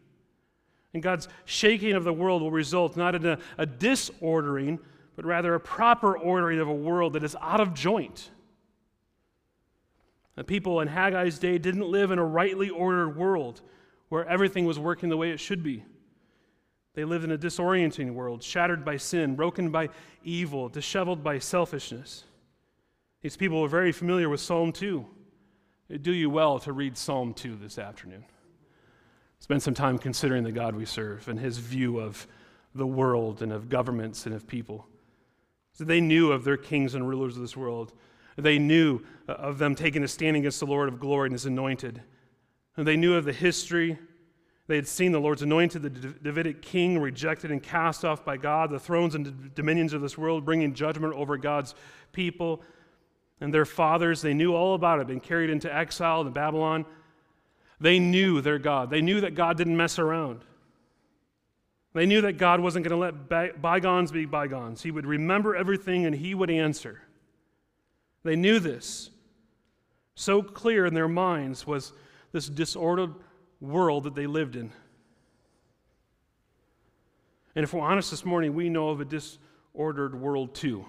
And 0.95 1.03
God's 1.03 1.27
shaking 1.45 1.93
of 1.93 2.03
the 2.03 2.11
world 2.11 2.41
will 2.41 2.49
result 2.49 2.97
not 2.97 3.13
in 3.13 3.23
a, 3.23 3.37
a 3.59 3.67
disordering, 3.67 4.79
but 5.15 5.23
rather 5.23 5.53
a 5.53 5.59
proper 5.59 6.17
ordering 6.17 6.59
of 6.59 6.67
a 6.67 6.73
world 6.73 7.13
that 7.13 7.23
is 7.23 7.35
out 7.39 7.59
of 7.59 7.75
joint. 7.75 8.31
The 10.35 10.43
people 10.43 10.81
in 10.81 10.87
Haggai's 10.87 11.37
day 11.37 11.59
didn't 11.59 11.87
live 11.87 12.09
in 12.09 12.17
a 12.17 12.25
rightly 12.25 12.71
ordered 12.71 13.15
world 13.15 13.61
where 14.09 14.27
everything 14.27 14.65
was 14.65 14.79
working 14.79 15.09
the 15.09 15.17
way 15.17 15.29
it 15.29 15.39
should 15.39 15.61
be. 15.61 15.83
They 16.95 17.05
lived 17.05 17.25
in 17.25 17.31
a 17.31 17.37
disorienting 17.37 18.15
world, 18.15 18.41
shattered 18.41 18.83
by 18.83 18.97
sin, 18.97 19.35
broken 19.35 19.69
by 19.69 19.89
evil, 20.23 20.67
disheveled 20.67 21.23
by 21.23 21.37
selfishness. 21.37 22.23
These 23.21 23.37
people 23.37 23.61
were 23.61 23.67
very 23.67 23.91
familiar 23.91 24.29
with 24.29 24.41
Psalm 24.41 24.71
2 24.71 25.05
do 26.01 26.11
you 26.11 26.29
well 26.29 26.59
to 26.59 26.73
read 26.73 26.97
Psalm 26.97 27.33
2 27.33 27.57
this 27.57 27.77
afternoon. 27.77 28.25
Spend 29.39 29.61
some 29.61 29.73
time 29.73 29.99
considering 29.99 30.43
the 30.43 30.51
God 30.51 30.75
we 30.75 30.85
serve 30.85 31.27
and 31.27 31.39
his 31.39 31.57
view 31.57 31.99
of 31.99 32.25
the 32.73 32.87
world 32.87 33.41
and 33.41 33.51
of 33.51 33.69
governments 33.69 34.25
and 34.25 34.33
of 34.33 34.47
people. 34.47 34.87
So 35.73 35.83
they 35.83 36.01
knew 36.01 36.31
of 36.31 36.43
their 36.43 36.57
kings 36.57 36.95
and 36.95 37.07
rulers 37.07 37.35
of 37.35 37.41
this 37.41 37.55
world. 37.55 37.93
They 38.37 38.57
knew 38.57 39.01
uh, 39.27 39.33
of 39.33 39.59
them 39.59 39.75
taking 39.75 40.03
a 40.03 40.07
stand 40.07 40.37
against 40.37 40.59
the 40.59 40.65
Lord 40.65 40.87
of 40.87 40.99
glory 40.99 41.27
and 41.27 41.33
his 41.33 41.45
anointed. 41.45 42.01
And 42.75 42.87
they 42.87 42.97
knew 42.97 43.15
of 43.15 43.25
the 43.25 43.33
history. 43.33 43.99
They 44.65 44.77
had 44.77 44.87
seen 44.87 45.11
the 45.11 45.19
Lord's 45.19 45.43
anointed, 45.43 45.83
the 45.83 45.89
Davidic 45.89 46.61
king, 46.61 46.99
rejected 46.99 47.51
and 47.51 47.61
cast 47.61 48.03
off 48.05 48.25
by 48.25 48.37
God, 48.37 48.71
the 48.71 48.79
thrones 48.79 49.13
and 49.13 49.53
dominions 49.53 49.93
of 49.93 50.01
this 50.01 50.17
world, 50.17 50.45
bringing 50.45 50.73
judgment 50.73 51.13
over 51.13 51.37
God's 51.37 51.75
people 52.13 52.63
and 53.41 53.53
their 53.53 53.65
fathers, 53.65 54.21
they 54.21 54.33
knew 54.33 54.53
all 54.53 54.75
about 54.75 54.99
it, 54.99 55.07
been 55.07 55.19
carried 55.19 55.49
into 55.49 55.73
exile 55.73 56.21
in 56.21 56.31
Babylon. 56.31 56.85
They 57.79 57.99
knew 57.99 58.39
their 58.41 58.59
God. 58.59 58.89
They 58.89 59.01
knew 59.01 59.21
that 59.21 59.35
God 59.35 59.57
didn't 59.57 59.75
mess 59.75 59.99
around. 59.99 60.41
They 61.93 62.05
knew 62.05 62.21
that 62.21 62.37
God 62.37 62.59
wasn't 62.59 62.87
going 62.87 62.99
to 62.99 63.27
let 63.29 63.61
bygones 63.61 64.11
be 64.11 64.25
bygones. 64.25 64.81
He 64.81 64.91
would 64.91 65.05
remember 65.05 65.55
everything 65.55 66.05
and 66.05 66.15
he 66.15 66.33
would 66.33 66.49
answer. 66.49 67.01
They 68.23 68.35
knew 68.35 68.59
this. 68.59 69.09
So 70.15 70.41
clear 70.41 70.85
in 70.85 70.93
their 70.93 71.07
minds 71.07 71.67
was 71.67 71.93
this 72.31 72.47
disordered 72.47 73.13
world 73.59 74.05
that 74.05 74.15
they 74.15 74.27
lived 74.27 74.55
in. 74.55 74.71
And 77.55 77.63
if 77.63 77.73
we're 77.73 77.81
honest 77.81 78.09
this 78.09 78.25
morning, 78.25 78.55
we 78.55 78.69
know 78.69 78.89
of 78.89 79.01
a 79.01 79.05
disordered 79.05 80.19
world 80.19 80.55
too. 80.55 80.85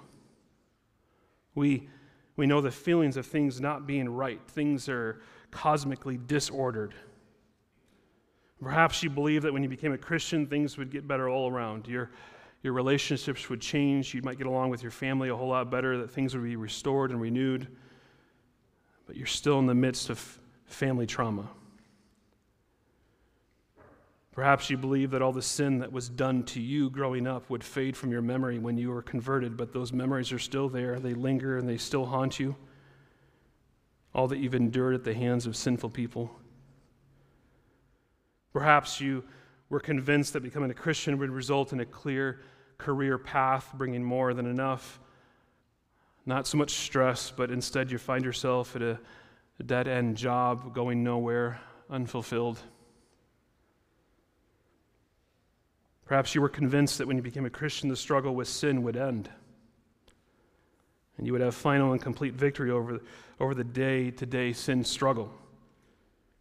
We 1.55 1.91
we 2.37 2.47
know 2.47 2.61
the 2.61 2.71
feelings 2.71 3.17
of 3.17 3.27
things 3.27 3.61
not 3.61 3.87
being 3.87 4.09
right, 4.09 4.41
things 4.49 4.89
are 4.89 5.21
cosmically 5.51 6.19
disordered. 6.27 6.95
Perhaps 8.61 9.03
you 9.03 9.11
believe 9.11 9.43
that 9.43 9.53
when 9.53 9.63
you 9.63 9.69
became 9.69 9.93
a 9.93 9.99
Christian, 9.99 10.47
things 10.47 10.79
would 10.79 10.91
get 10.91 11.07
better 11.07 11.29
all 11.29 11.51
around. 11.51 11.87
Your, 11.87 12.11
your 12.63 12.73
relationships 12.73 13.51
would 13.51 13.61
change. 13.61 14.15
You 14.15 14.23
might 14.23 14.39
get 14.39 14.47
along 14.47 14.71
with 14.71 14.83
your 14.83 14.91
family 14.91 15.29
a 15.29 15.37
whole 15.37 15.49
lot 15.49 15.71
better, 15.71 15.99
that 15.99 16.11
things 16.11 16.35
would 16.35 16.45
be 16.45 16.57
restored 16.57 17.11
and 17.11 17.21
renewed. 17.21 17.69
But 19.07 19.17
you're 19.17 19.27
still 19.27 19.59
in 19.59 19.67
the 19.67 19.75
midst 19.75 20.09
of 20.09 20.39
family 20.67 21.07
trauma. 21.07 21.49
Perhaps 24.35 24.69
you 24.69 24.77
believe 24.77 25.13
that 25.13 25.23
all 25.23 25.33
the 25.33 25.41
sin 25.41 25.79
that 25.79 25.93
was 25.93 26.09
done 26.09 26.43
to 26.43 26.61
you 26.61 26.91
growing 26.91 27.25
up 27.25 27.49
would 27.49 27.63
fade 27.63 27.97
from 27.97 28.11
your 28.11 28.21
memory 28.21 28.59
when 28.59 28.77
you 28.77 28.91
were 28.91 29.01
converted, 29.01 29.57
but 29.57 29.73
those 29.73 29.93
memories 29.93 30.33
are 30.33 30.41
still 30.41 30.69
there. 30.69 30.99
They 30.99 31.15
linger 31.15 31.57
and 31.57 31.69
they 31.69 31.77
still 31.77 32.05
haunt 32.05 32.41
you. 32.41 32.57
All 34.13 34.27
that 34.27 34.39
you've 34.39 34.57
endured 34.57 34.97
at 34.97 35.05
the 35.05 35.15
hands 35.15 35.47
of 35.47 35.55
sinful 35.55 35.91
people. 35.91 36.33
Perhaps 38.53 39.01
you 39.01 39.23
were 39.69 39.79
convinced 39.79 40.33
that 40.33 40.43
becoming 40.43 40.71
a 40.71 40.75
Christian 40.75 41.17
would 41.19 41.31
result 41.31 41.73
in 41.73 41.79
a 41.79 41.87
clear 41.87 42.41
career 42.77 43.19
path, 43.19 43.71
bringing 43.75 44.03
more 44.03 44.35
than 44.35 44.47
enough. 44.47 44.99
Not 46.27 46.49
so 46.49 46.59
much 46.59 46.73
stress, 46.73 47.31
but 47.31 47.53
instead 47.53 47.89
you 47.89 47.99
find 47.99 48.25
yourself 48.25 48.75
at 48.75 48.83
a, 48.83 48.99
dead 49.65 49.87
end 49.87 50.17
job, 50.17 50.75
going 50.75 51.05
nowhere, 51.05 51.61
unfulfilled. 51.89 52.59
Perhaps 56.07 56.35
you 56.35 56.43
were 56.43 56.49
convinced 56.49 56.99
that 56.99 57.07
when 57.07 57.17
you 57.17 57.23
became 57.23 57.47
a 57.47 57.51
Christian, 57.51 57.89
the 57.89 57.97
struggle 57.97 58.35
with 58.35 58.49
sin 58.49 58.83
would 58.83 58.97
end. 58.97 59.31
And 61.17 61.27
you 61.27 61.33
would 61.33 61.41
have 61.41 61.55
final 61.55 61.93
and 61.93 62.03
complete 62.03 62.35
victory 62.35 62.71
over, 62.71 63.01
over 63.41 63.55
the 63.55 63.65
day 63.65 64.11
to 64.11 64.27
day 64.27 64.53
sin 64.53 64.85
struggle. 64.85 65.33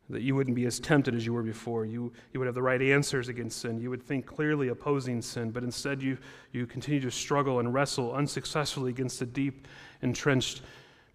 That 0.09 0.21
you 0.21 0.35
wouldn't 0.35 0.55
be 0.55 0.65
as 0.65 0.79
tempted 0.79 1.15
as 1.15 1.25
you 1.25 1.31
were 1.31 1.43
before. 1.43 1.85
You, 1.85 2.11
you 2.33 2.39
would 2.39 2.47
have 2.47 2.55
the 2.55 2.61
right 2.61 2.81
answers 2.81 3.29
against 3.29 3.61
sin. 3.61 3.79
You 3.79 3.89
would 3.89 4.03
think 4.03 4.25
clearly 4.25 4.67
opposing 4.67 5.21
sin, 5.21 5.51
but 5.51 5.63
instead 5.63 6.01
you, 6.01 6.17
you 6.51 6.67
continue 6.67 6.99
to 7.01 7.11
struggle 7.11 7.59
and 7.59 7.73
wrestle 7.73 8.13
unsuccessfully 8.13 8.89
against 8.89 9.19
the 9.19 9.25
deep, 9.25 9.67
entrenched, 10.01 10.61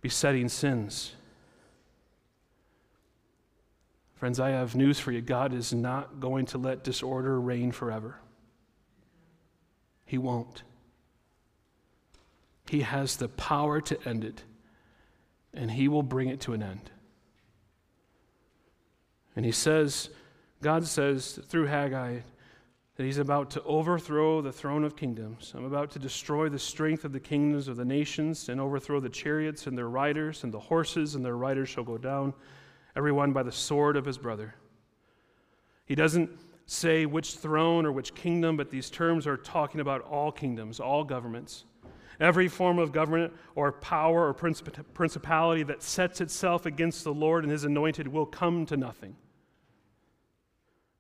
besetting 0.00 0.49
sins. 0.49 1.12
Friends, 4.14 4.40
I 4.40 4.50
have 4.50 4.75
news 4.75 4.99
for 4.99 5.12
you. 5.12 5.21
God 5.21 5.52
is 5.52 5.75
not 5.75 6.19
going 6.19 6.47
to 6.47 6.59
let 6.59 6.83
disorder 6.83 7.38
reign 7.40 7.73
forever. 7.73 8.19
He 10.09 10.17
won't. 10.17 10.62
He 12.67 12.81
has 12.81 13.17
the 13.17 13.29
power 13.29 13.81
to 13.83 14.09
end 14.09 14.25
it, 14.25 14.43
and 15.53 15.71
He 15.71 15.87
will 15.87 16.03
bring 16.03 16.29
it 16.29 16.41
to 16.41 16.55
an 16.55 16.62
end. 16.62 16.91
And 19.37 19.45
He 19.45 19.53
says, 19.53 20.09
God 20.62 20.87
says 20.87 21.38
through 21.49 21.67
Haggai, 21.67 22.21
that 22.97 23.05
he's 23.05 23.19
about 23.19 23.49
to 23.49 23.62
overthrow 23.62 24.41
the 24.41 24.50
throne 24.50 24.83
of 24.83 24.97
kingdoms. 24.97 25.53
I'm 25.55 25.65
about 25.65 25.93
to 25.93 26.00
destroy 26.00 26.49
the 26.49 26.59
strength 26.59 27.05
of 27.05 27.12
the 27.12 27.21
kingdoms 27.21 27.69
of 27.69 27.77
the 27.77 27.85
nations 27.85 28.49
and 28.49 28.61
overthrow 28.61 28.99
the 28.99 29.09
chariots 29.09 29.69
and 29.69 29.79
their 29.79 29.88
riders, 29.88 30.43
and 30.43 30.53
the 30.53 30.59
horses 30.59 31.15
and 31.15 31.25
their 31.25 31.37
riders 31.37 31.69
shall 31.69 31.85
go 31.85 31.97
down, 31.97 32.35
everyone 32.97 33.33
by 33.33 33.45
the 33.45 33.53
sword 33.53 33.97
of 33.97 34.05
his 34.05 34.19
brother. 34.19 34.53
He 35.85 35.95
doesn't 35.95 36.29
say 36.71 37.07
which 37.07 37.35
throne 37.37 37.87
or 37.87 37.93
which 37.93 38.15
kingdom, 38.15 38.55
but 38.57 38.71
these 38.71 38.91
terms 38.91 39.27
are 39.27 39.39
talking 39.39 39.81
about 39.81 40.03
all 40.03 40.31
kingdoms, 40.31 40.79
all 40.79 41.03
governments. 41.03 41.65
Every 42.21 42.47
form 42.47 42.79
of 42.79 42.93
government 42.93 43.33
or 43.55 43.73
power 43.73 44.29
or 44.29 44.35
principality 44.35 45.63
that 45.63 45.83
sets 45.83 46.21
itself 46.21 46.67
against 46.67 47.05
the 47.05 47.15
Lord 47.15 47.43
and 47.43 47.51
his 47.51 47.65
anointed 47.65 48.07
will 48.07 48.27
come 48.27 48.67
to 48.67 48.77
nothing. 48.77 49.17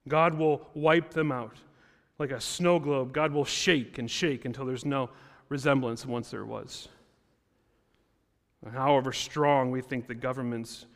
God 0.08 0.34
will 0.34 0.66
wipe 0.72 1.10
them 1.10 1.30
out. 1.30 1.58
Like 2.18 2.30
a 2.30 2.40
snow 2.40 2.78
globe, 2.78 3.12
God 3.12 3.32
will 3.32 3.44
shake 3.44 3.98
and 3.98 4.10
shake 4.10 4.46
until 4.46 4.64
there's 4.64 4.86
no 4.86 5.10
resemblance 5.50 6.06
once 6.06 6.30
there 6.30 6.46
was. 6.46 6.88
However 8.72 9.12
strong 9.12 9.70
we 9.70 9.82
think 9.82 10.06
the 10.06 10.14
governments 10.14 10.86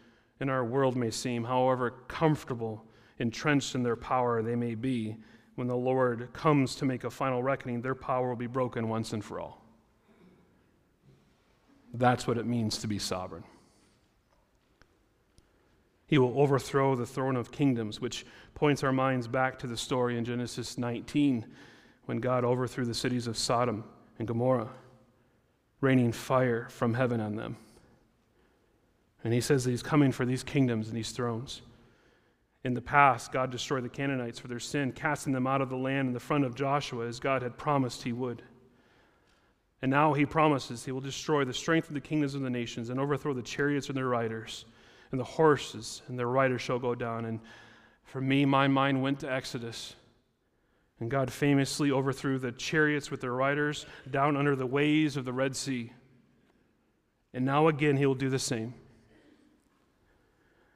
in 0.40 0.48
our 0.48 0.64
world 0.64 0.96
may 0.96 1.10
seem, 1.10 1.44
however 1.44 1.90
comfortable 2.08 2.86
entrenched 3.22 3.74
in 3.74 3.82
their 3.82 3.96
power 3.96 4.42
they 4.42 4.56
may 4.56 4.74
be, 4.74 5.16
when 5.54 5.68
the 5.68 5.76
Lord 5.76 6.28
comes 6.32 6.74
to 6.76 6.84
make 6.84 7.04
a 7.04 7.10
final 7.10 7.42
reckoning, 7.42 7.80
their 7.80 7.94
power 7.94 8.28
will 8.28 8.36
be 8.36 8.46
broken 8.46 8.88
once 8.88 9.12
and 9.12 9.24
for 9.24 9.40
all. 9.40 9.62
That's 11.94 12.26
what 12.26 12.38
it 12.38 12.46
means 12.46 12.78
to 12.78 12.86
be 12.86 12.98
sovereign. 12.98 13.44
He 16.06 16.18
will 16.18 16.38
overthrow 16.38 16.94
the 16.96 17.06
throne 17.06 17.36
of 17.36 17.52
kingdoms, 17.52 18.00
which 18.00 18.26
points 18.54 18.82
our 18.82 18.92
minds 18.92 19.28
back 19.28 19.58
to 19.60 19.66
the 19.66 19.76
story 19.76 20.18
in 20.18 20.24
Genesis 20.24 20.76
19 20.76 21.46
when 22.06 22.18
God 22.18 22.44
overthrew 22.44 22.84
the 22.84 22.94
cities 22.94 23.26
of 23.26 23.38
Sodom 23.38 23.84
and 24.18 24.26
Gomorrah, 24.26 24.70
raining 25.80 26.12
fire 26.12 26.68
from 26.70 26.94
heaven 26.94 27.20
on 27.20 27.36
them. 27.36 27.56
And 29.22 29.32
he 29.32 29.40
says 29.40 29.64
that 29.64 29.70
he's 29.70 29.82
coming 29.82 30.12
for 30.12 30.26
these 30.26 30.42
kingdoms 30.42 30.88
and 30.88 30.96
these 30.96 31.12
thrones. 31.12 31.62
In 32.64 32.74
the 32.74 32.80
past, 32.80 33.32
God 33.32 33.50
destroyed 33.50 33.84
the 33.84 33.88
Canaanites 33.88 34.38
for 34.38 34.48
their 34.48 34.60
sin, 34.60 34.92
casting 34.92 35.32
them 35.32 35.46
out 35.46 35.60
of 35.60 35.68
the 35.68 35.76
land 35.76 36.08
in 36.08 36.14
the 36.14 36.20
front 36.20 36.44
of 36.44 36.54
Joshua 36.54 37.06
as 37.06 37.18
God 37.18 37.42
had 37.42 37.58
promised 37.58 38.02
he 38.02 38.12
would. 38.12 38.42
And 39.80 39.90
now 39.90 40.12
he 40.12 40.24
promises 40.24 40.84
he 40.84 40.92
will 40.92 41.00
destroy 41.00 41.44
the 41.44 41.52
strength 41.52 41.88
of 41.88 41.94
the 41.94 42.00
kingdoms 42.00 42.36
of 42.36 42.42
the 42.42 42.50
nations 42.50 42.88
and 42.88 43.00
overthrow 43.00 43.34
the 43.34 43.42
chariots 43.42 43.88
and 43.88 43.96
their 43.96 44.06
riders, 44.06 44.64
and 45.10 45.18
the 45.18 45.24
horses 45.24 46.02
and 46.06 46.16
their 46.16 46.28
riders 46.28 46.62
shall 46.62 46.78
go 46.78 46.94
down. 46.94 47.24
And 47.24 47.40
for 48.04 48.20
me, 48.20 48.44
my 48.44 48.68
mind 48.68 49.02
went 49.02 49.18
to 49.20 49.32
Exodus. 49.32 49.96
And 51.00 51.10
God 51.10 51.32
famously 51.32 51.90
overthrew 51.90 52.38
the 52.38 52.52
chariots 52.52 53.10
with 53.10 53.22
their 53.22 53.32
riders 53.32 53.86
down 54.08 54.36
under 54.36 54.54
the 54.54 54.66
waves 54.66 55.16
of 55.16 55.24
the 55.24 55.32
Red 55.32 55.56
Sea. 55.56 55.92
And 57.34 57.44
now 57.44 57.66
again, 57.66 57.96
he 57.96 58.06
will 58.06 58.14
do 58.14 58.30
the 58.30 58.38
same. 58.38 58.74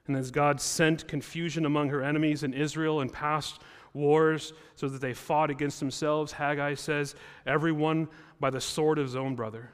And 0.06 0.16
as 0.16 0.30
God 0.30 0.60
sent 0.60 1.08
confusion 1.08 1.66
among 1.66 1.88
her 1.88 2.02
enemies 2.02 2.42
in 2.42 2.54
Israel 2.54 3.00
in 3.00 3.10
past 3.10 3.60
wars 3.92 4.52
so 4.74 4.88
that 4.88 5.00
they 5.00 5.14
fought 5.14 5.50
against 5.50 5.80
themselves, 5.80 6.32
Haggai 6.32 6.74
says, 6.74 7.14
everyone 7.46 8.08
by 8.38 8.50
the 8.50 8.60
sword 8.60 8.98
of 8.98 9.06
his 9.06 9.16
own 9.16 9.34
brother. 9.34 9.70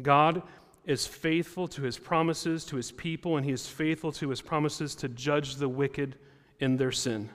God 0.00 0.42
is 0.84 1.06
faithful 1.06 1.66
to 1.68 1.82
his 1.82 1.98
promises 1.98 2.64
to 2.66 2.76
his 2.76 2.92
people, 2.92 3.36
and 3.36 3.44
he 3.44 3.52
is 3.52 3.66
faithful 3.66 4.12
to 4.12 4.30
his 4.30 4.40
promises 4.40 4.94
to 4.96 5.08
judge 5.08 5.56
the 5.56 5.68
wicked 5.68 6.16
in 6.60 6.76
their 6.76 6.92
sin. 6.92 7.30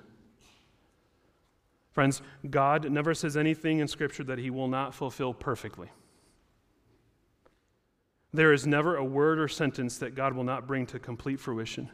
Friends, 1.92 2.22
God 2.50 2.90
never 2.90 3.14
says 3.14 3.36
anything 3.36 3.80
in 3.80 3.88
Scripture 3.88 4.24
that 4.26 4.40
he 4.40 4.50
will 4.50 4.68
not 4.68 4.94
fulfill 4.94 5.34
perfectly. 5.34 5.90
There 8.32 8.54
is 8.54 8.68
never 8.68 8.96
a 8.96 9.04
word 9.04 9.40
or 9.40 9.48
sentence 9.48 9.98
that 9.98 10.16
God 10.16 10.34
will 10.34 10.44
not 10.44 10.68
bring 10.68 10.86
to 10.88 11.00
complete 11.00 11.40
fruition. 11.40 11.90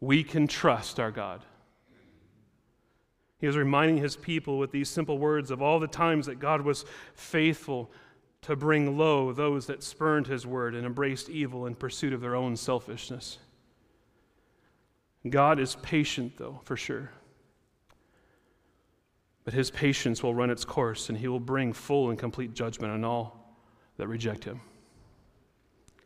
We 0.00 0.24
can 0.24 0.46
trust 0.46 0.98
our 0.98 1.10
God. 1.10 1.44
He 3.38 3.46
is 3.46 3.56
reminding 3.56 3.98
his 3.98 4.16
people 4.16 4.58
with 4.58 4.72
these 4.72 4.88
simple 4.88 5.18
words 5.18 5.50
of 5.50 5.62
all 5.62 5.78
the 5.78 5.86
times 5.86 6.26
that 6.26 6.40
God 6.40 6.62
was 6.62 6.84
faithful 7.14 7.90
to 8.42 8.56
bring 8.56 8.96
low 8.96 9.32
those 9.32 9.66
that 9.66 9.82
spurned 9.82 10.26
his 10.26 10.46
word 10.46 10.74
and 10.74 10.86
embraced 10.86 11.28
evil 11.28 11.66
in 11.66 11.74
pursuit 11.74 12.12
of 12.12 12.20
their 12.20 12.34
own 12.34 12.56
selfishness. 12.56 13.38
God 15.28 15.58
is 15.58 15.76
patient, 15.82 16.36
though, 16.38 16.60
for 16.64 16.76
sure. 16.76 17.10
But 19.44 19.54
his 19.54 19.70
patience 19.70 20.22
will 20.22 20.34
run 20.34 20.50
its 20.50 20.64
course, 20.64 21.08
and 21.08 21.18
he 21.18 21.28
will 21.28 21.40
bring 21.40 21.72
full 21.72 22.10
and 22.10 22.18
complete 22.18 22.54
judgment 22.54 22.92
on 22.92 23.04
all 23.04 23.47
that 23.98 24.06
reject 24.08 24.44
him. 24.44 24.62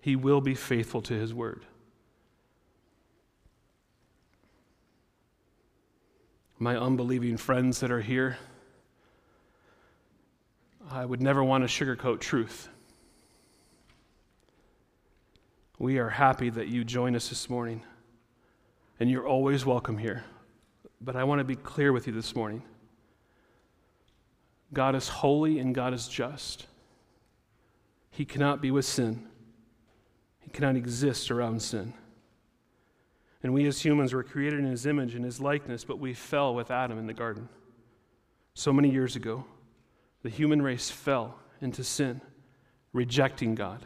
He 0.00 0.16
will 0.16 0.40
be 0.40 0.54
faithful 0.54 1.00
to 1.02 1.14
his 1.14 1.32
word. 1.32 1.64
My 6.58 6.76
unbelieving 6.76 7.36
friends 7.36 7.80
that 7.80 7.90
are 7.90 8.00
here, 8.00 8.38
I 10.90 11.04
would 11.04 11.22
never 11.22 11.44
want 11.44 11.68
to 11.68 11.68
sugarcoat 11.68 12.20
truth. 12.20 12.68
We 15.78 15.98
are 15.98 16.08
happy 16.08 16.50
that 16.50 16.68
you 16.68 16.84
join 16.84 17.16
us 17.16 17.28
this 17.28 17.50
morning, 17.50 17.82
and 19.00 19.10
you're 19.10 19.26
always 19.26 19.66
welcome 19.66 19.98
here. 19.98 20.24
But 21.00 21.16
I 21.16 21.24
want 21.24 21.40
to 21.40 21.44
be 21.44 21.56
clear 21.56 21.92
with 21.92 22.06
you 22.06 22.12
this 22.12 22.34
morning 22.36 22.62
God 24.72 24.94
is 24.94 25.08
holy 25.08 25.58
and 25.58 25.74
God 25.74 25.92
is 25.92 26.08
just. 26.08 26.66
He 28.12 28.26
cannot 28.26 28.60
be 28.60 28.70
with 28.70 28.84
sin, 28.84 29.26
he 30.38 30.50
cannot 30.50 30.76
exist 30.76 31.30
around 31.30 31.60
sin. 31.62 31.94
And 33.42 33.52
we 33.52 33.66
as 33.66 33.84
humans 33.84 34.12
were 34.12 34.22
created 34.22 34.60
in 34.60 34.66
his 34.66 34.86
image 34.86 35.16
and 35.16 35.24
his 35.24 35.40
likeness, 35.40 35.82
but 35.82 35.98
we 35.98 36.14
fell 36.14 36.54
with 36.54 36.70
Adam 36.70 36.96
in 36.98 37.08
the 37.08 37.14
garden. 37.14 37.48
So 38.54 38.72
many 38.72 38.88
years 38.88 39.16
ago, 39.16 39.44
the 40.22 40.28
human 40.28 40.62
race 40.62 40.90
fell 40.90 41.34
into 41.60 41.82
sin, 41.82 42.20
rejecting 42.92 43.56
God. 43.56 43.84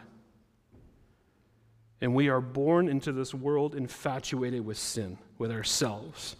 And 2.03 2.15
we 2.15 2.29
are 2.29 2.43
born 2.43 2.89
into 2.89 3.13
this 3.13 3.33
world 3.33 3.75
infatuated 3.75 4.67
with 4.67 4.77
sin, 4.77 5.17
with 5.39 5.51
ourselves, 5.51 6.37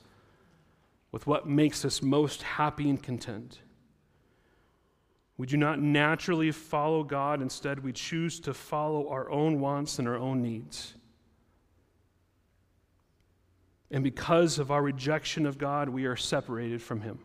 with 1.13 1.27
what 1.27 1.49
makes 1.49 1.85
us 1.87 2.03
most 2.03 2.43
happy 2.43 2.91
and 2.91 3.03
content. 3.03 3.61
We 5.39 5.47
do 5.47 5.57
not 5.57 5.81
naturally 5.81 6.51
follow 6.51 7.03
God. 7.03 7.43
Instead, 7.43 7.85
we 7.85 7.93
choose 7.93 8.41
to 8.41 8.55
follow 8.55 9.09
our 9.11 9.31
own 9.31 9.61
wants 9.61 9.99
and 9.99 10.09
our 10.09 10.17
own 10.17 10.41
needs. 10.43 10.95
And 13.91 14.03
because 14.03 14.59
of 14.59 14.71
our 14.71 14.83
rejection 14.83 15.47
of 15.47 15.59
God, 15.59 15.89
we 15.89 16.07
are 16.07 16.17
separated 16.17 16.83
from 16.83 17.03
Him. 17.03 17.19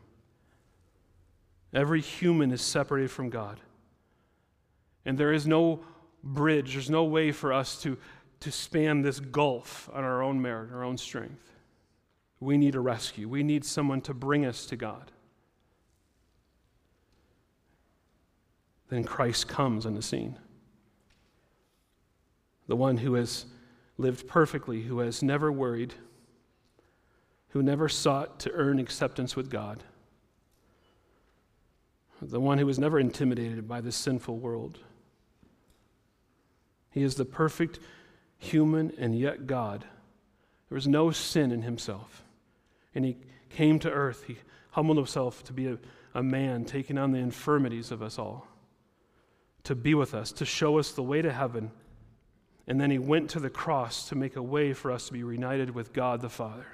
Every 1.74 2.02
human 2.02 2.52
is 2.52 2.62
separated 2.62 3.12
from 3.12 3.30
God. 3.30 3.60
And 5.06 5.18
there 5.18 5.32
is 5.32 5.48
no 5.48 5.80
bridge, 6.24 6.74
there's 6.74 6.90
no 6.90 7.06
way 7.06 7.32
for 7.32 7.54
us 7.54 7.82
to, 7.82 7.98
to 8.42 8.52
span 8.52 9.02
this 9.02 9.20
gulf 9.20 9.90
on 9.94 10.04
our 10.04 10.22
own 10.22 10.42
merit, 10.42 10.72
our 10.72 10.84
own 10.84 10.98
strength. 10.98 11.50
We 12.40 12.58
need 12.58 12.76
a 12.76 12.80
rescue, 12.80 13.30
we 13.30 13.42
need 13.44 13.64
someone 13.64 14.02
to 14.02 14.14
bring 14.14 14.46
us 14.46 14.66
to 14.68 14.76
God. 14.76 15.12
Then 18.92 19.06
Christ 19.06 19.48
comes 19.48 19.86
on 19.86 19.96
the 19.96 20.02
scene. 20.02 20.38
The 22.68 22.76
one 22.76 22.98
who 22.98 23.14
has 23.14 23.46
lived 23.98 24.28
perfectly, 24.28 24.82
who 24.82 25.00
has 25.00 25.24
never 25.24 25.50
worried, 25.50 25.94
who 27.50 27.64
never 27.64 27.88
sought 27.88 28.40
to 28.42 28.52
earn 28.52 28.80
acceptance 28.80 29.34
with 29.36 29.50
God, 29.50 29.84
the 32.22 32.42
one 32.42 32.58
who 32.58 32.66
was 32.66 32.78
never 32.78 33.00
intimidated 33.00 33.66
by 33.66 33.80
this 33.80 33.96
sinful 33.96 34.38
world. 34.38 34.80
He 36.92 37.02
is 37.02 37.16
the 37.16 37.26
perfect 37.26 37.80
human 38.38 38.92
and 38.98 39.18
yet 39.18 39.48
God. 39.48 39.86
There 40.68 40.76
was 40.76 40.88
no 40.88 41.12
sin 41.12 41.52
in 41.52 41.62
himself. 41.62 42.24
And 42.94 43.06
he 43.06 43.18
came 43.50 43.80
to 43.80 43.90
earth. 43.90 44.26
He 44.26 44.38
humbled 44.72 44.98
himself 44.98 45.44
to 45.46 45.54
be 45.54 45.68
a, 45.68 45.78
a 46.14 46.22
man, 46.22 46.66
taking 46.66 46.98
on 46.98 47.12
the 47.12 47.20
infirmities 47.20 47.92
of 47.92 48.02
us 48.02 48.20
all 48.20 48.51
to 49.64 49.76
be 49.76 49.94
with 49.94 50.14
us, 50.14 50.32
to 50.34 50.46
show 50.46 50.80
us 50.80 50.92
the 50.92 51.04
way 51.04 51.22
to 51.22 51.32
heaven. 51.32 51.72
And 52.68 52.80
then 52.80 52.92
he 52.92 53.00
went 53.00 53.30
to 53.32 53.40
the 53.40 53.50
cross 53.50 54.08
to 54.10 54.16
make 54.16 54.36
a 54.36 54.42
way 54.42 54.74
for 54.74 54.92
us 54.92 55.08
to 55.08 55.14
be 55.14 55.24
reunited 55.24 55.72
with 55.72 55.94
God 55.94 56.22
the 56.22 56.30
Father. 56.30 56.68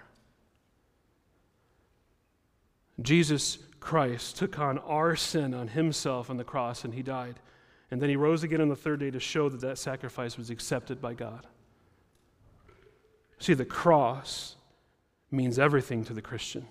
Jesus 3.01 3.59
Christ 3.79 4.37
took 4.37 4.59
on 4.59 4.79
our 4.79 5.15
sin 5.15 5.53
on 5.53 5.69
himself 5.69 6.29
on 6.29 6.37
the 6.37 6.43
cross 6.43 6.83
and 6.83 6.93
he 6.93 7.03
died. 7.03 7.39
And 7.89 8.01
then 8.01 8.09
he 8.09 8.15
rose 8.15 8.43
again 8.43 8.61
on 8.61 8.69
the 8.69 8.75
third 8.75 8.99
day 8.99 9.11
to 9.11 9.19
show 9.19 9.49
that 9.49 9.61
that 9.61 9.77
sacrifice 9.77 10.37
was 10.37 10.49
accepted 10.49 11.01
by 11.01 11.13
God. 11.13 11.47
See, 13.39 13.53
the 13.53 13.65
cross 13.65 14.55
means 15.31 15.59
everything 15.59 16.03
to 16.05 16.13
the 16.13 16.21
Christian. 16.21 16.67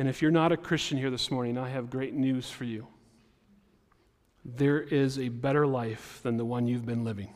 And 0.00 0.08
if 0.08 0.22
you're 0.22 0.30
not 0.30 0.50
a 0.50 0.56
Christian 0.56 0.96
here 0.96 1.10
this 1.10 1.30
morning, 1.30 1.58
I 1.58 1.68
have 1.68 1.90
great 1.90 2.14
news 2.14 2.48
for 2.48 2.64
you. 2.64 2.86
There 4.46 4.80
is 4.80 5.18
a 5.18 5.28
better 5.28 5.66
life 5.66 6.20
than 6.22 6.38
the 6.38 6.44
one 6.46 6.66
you've 6.66 6.86
been 6.86 7.04
living. 7.04 7.34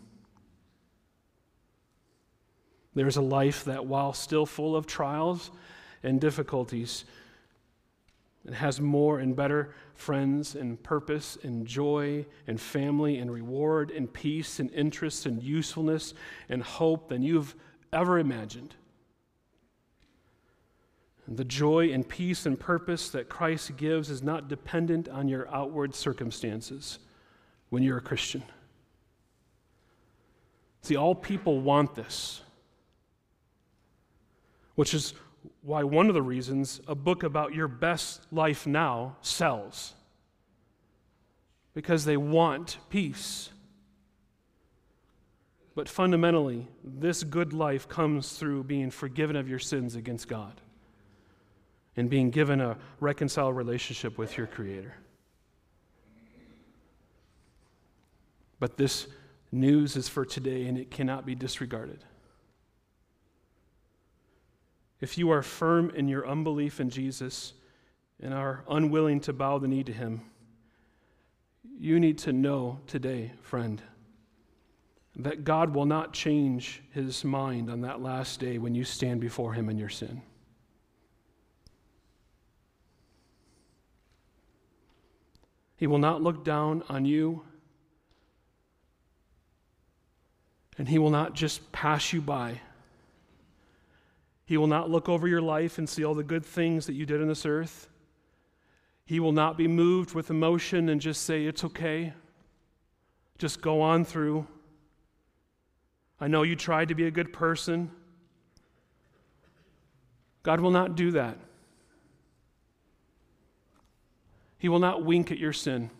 There's 2.94 3.18
a 3.18 3.20
life 3.20 3.66
that, 3.66 3.84
while 3.84 4.14
still 4.14 4.46
full 4.46 4.76
of 4.76 4.86
trials 4.86 5.50
and 6.02 6.18
difficulties, 6.18 7.04
it 8.48 8.54
has 8.54 8.80
more 8.80 9.18
and 9.18 9.36
better 9.36 9.74
friends 9.92 10.54
and 10.54 10.82
purpose 10.82 11.36
and 11.42 11.66
joy 11.66 12.24
and 12.46 12.58
family 12.58 13.18
and 13.18 13.30
reward 13.30 13.90
and 13.90 14.10
peace 14.10 14.58
and 14.58 14.72
interest 14.72 15.26
and 15.26 15.42
usefulness 15.42 16.14
and 16.48 16.62
hope 16.62 17.10
than 17.10 17.22
you've 17.22 17.54
ever 17.92 18.18
imagined. 18.18 18.74
The 21.26 21.44
joy 21.44 21.90
and 21.90 22.06
peace 22.06 22.44
and 22.44 22.58
purpose 22.58 23.08
that 23.10 23.28
Christ 23.28 23.76
gives 23.76 24.10
is 24.10 24.22
not 24.22 24.48
dependent 24.48 25.08
on 25.08 25.26
your 25.26 25.48
outward 25.48 25.94
circumstances 25.94 26.98
when 27.70 27.82
you're 27.82 27.96
a 27.98 28.02
Christian. 28.02 28.42
See, 30.82 30.96
all 30.96 31.14
people 31.14 31.60
want 31.60 31.94
this, 31.94 32.42
which 34.74 34.92
is 34.92 35.14
why 35.62 35.82
one 35.82 36.08
of 36.08 36.14
the 36.14 36.22
reasons 36.22 36.82
a 36.86 36.94
book 36.94 37.22
about 37.22 37.54
your 37.54 37.68
best 37.68 38.26
life 38.30 38.66
now 38.66 39.16
sells. 39.22 39.94
Because 41.72 42.04
they 42.04 42.18
want 42.18 42.76
peace. 42.90 43.48
But 45.74 45.88
fundamentally, 45.88 46.68
this 46.84 47.24
good 47.24 47.54
life 47.54 47.88
comes 47.88 48.34
through 48.34 48.64
being 48.64 48.90
forgiven 48.90 49.36
of 49.36 49.48
your 49.48 49.58
sins 49.58 49.96
against 49.96 50.28
God 50.28 50.60
and 51.96 52.10
being 52.10 52.30
given 52.30 52.60
a 52.60 52.76
reconciled 53.00 53.56
relationship 53.56 54.18
with 54.18 54.36
your 54.36 54.46
Creator. 54.46 54.94
But 58.58 58.76
this 58.76 59.06
news 59.52 59.96
is 59.96 60.08
for 60.08 60.24
today 60.24 60.66
and 60.66 60.76
it 60.78 60.90
cannot 60.90 61.24
be 61.24 61.34
disregarded. 61.34 62.04
If 65.00 65.18
you 65.18 65.30
are 65.30 65.42
firm 65.42 65.90
in 65.90 66.08
your 66.08 66.26
unbelief 66.26 66.80
in 66.80 66.90
Jesus 66.90 67.52
and 68.20 68.32
are 68.32 68.64
unwilling 68.68 69.20
to 69.20 69.32
bow 69.32 69.58
the 69.58 69.68
knee 69.68 69.84
to 69.84 69.92
Him, 69.92 70.22
you 71.78 72.00
need 72.00 72.18
to 72.18 72.32
know 72.32 72.80
today, 72.86 73.32
friend, 73.42 73.82
that 75.16 75.44
God 75.44 75.74
will 75.74 75.86
not 75.86 76.12
change 76.12 76.82
His 76.92 77.22
mind 77.24 77.70
on 77.70 77.82
that 77.82 78.00
last 78.00 78.40
day 78.40 78.58
when 78.58 78.74
you 78.74 78.84
stand 78.84 79.20
before 79.20 79.52
Him 79.52 79.68
in 79.68 79.78
your 79.78 79.88
sin. 79.88 80.22
He 85.76 85.86
will 85.86 85.98
not 85.98 86.22
look 86.22 86.44
down 86.44 86.82
on 86.88 87.04
you, 87.04 87.42
and 90.78 90.88
He 90.88 90.98
will 90.98 91.10
not 91.10 91.34
just 91.34 91.72
pass 91.72 92.12
you 92.12 92.20
by. 92.20 92.60
He 94.46 94.56
will 94.56 94.66
not 94.66 94.90
look 94.90 95.08
over 95.08 95.26
your 95.26 95.42
life 95.42 95.78
and 95.78 95.88
see 95.88 96.04
all 96.04 96.14
the 96.14 96.22
good 96.22 96.44
things 96.44 96.86
that 96.86 96.94
you 96.94 97.06
did 97.06 97.20
on 97.20 97.28
this 97.28 97.46
earth. 97.46 97.88
He 99.06 99.20
will 99.20 99.32
not 99.32 99.56
be 99.56 99.68
moved 99.68 100.14
with 100.14 100.30
emotion 100.30 100.88
and 100.88 101.00
just 101.00 101.22
say, 101.22 101.44
It's 101.44 101.64
okay. 101.64 102.12
Just 103.38 103.60
go 103.60 103.80
on 103.80 104.04
through. 104.04 104.46
I 106.20 106.28
know 106.28 106.42
you 106.42 106.56
tried 106.56 106.88
to 106.88 106.94
be 106.94 107.06
a 107.06 107.10
good 107.10 107.32
person. 107.32 107.90
God 110.42 110.60
will 110.60 110.70
not 110.70 110.94
do 110.94 111.10
that. 111.12 111.38
He 114.64 114.70
will 114.70 114.78
not 114.78 115.04
wink 115.04 115.30
at 115.30 115.36
your 115.36 115.52
sin. 115.52 115.90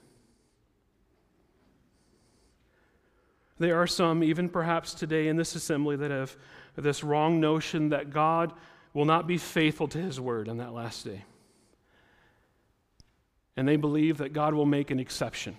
There 3.59 3.79
are 3.79 3.87
some, 3.87 4.25
even 4.25 4.49
perhaps 4.49 4.95
today 4.95 5.29
in 5.29 5.37
this 5.37 5.55
assembly, 5.55 5.97
that 5.97 6.11
have 6.11 6.35
this 6.75 7.05
wrong 7.05 7.41
notion 7.41 7.91
that 7.91 8.09
God 8.09 8.55
will 8.95 9.05
not 9.05 9.27
be 9.27 9.37
faithful 9.37 9.87
to 9.89 9.99
his 9.99 10.19
word 10.19 10.49
on 10.49 10.57
that 10.57 10.73
last 10.73 11.05
day. 11.05 11.27
And 13.55 13.69
they 13.69 13.77
believe 13.77 14.17
that 14.17 14.33
God 14.33 14.55
will 14.55 14.65
make 14.65 14.91
an 14.91 14.99
exception. 14.99 15.59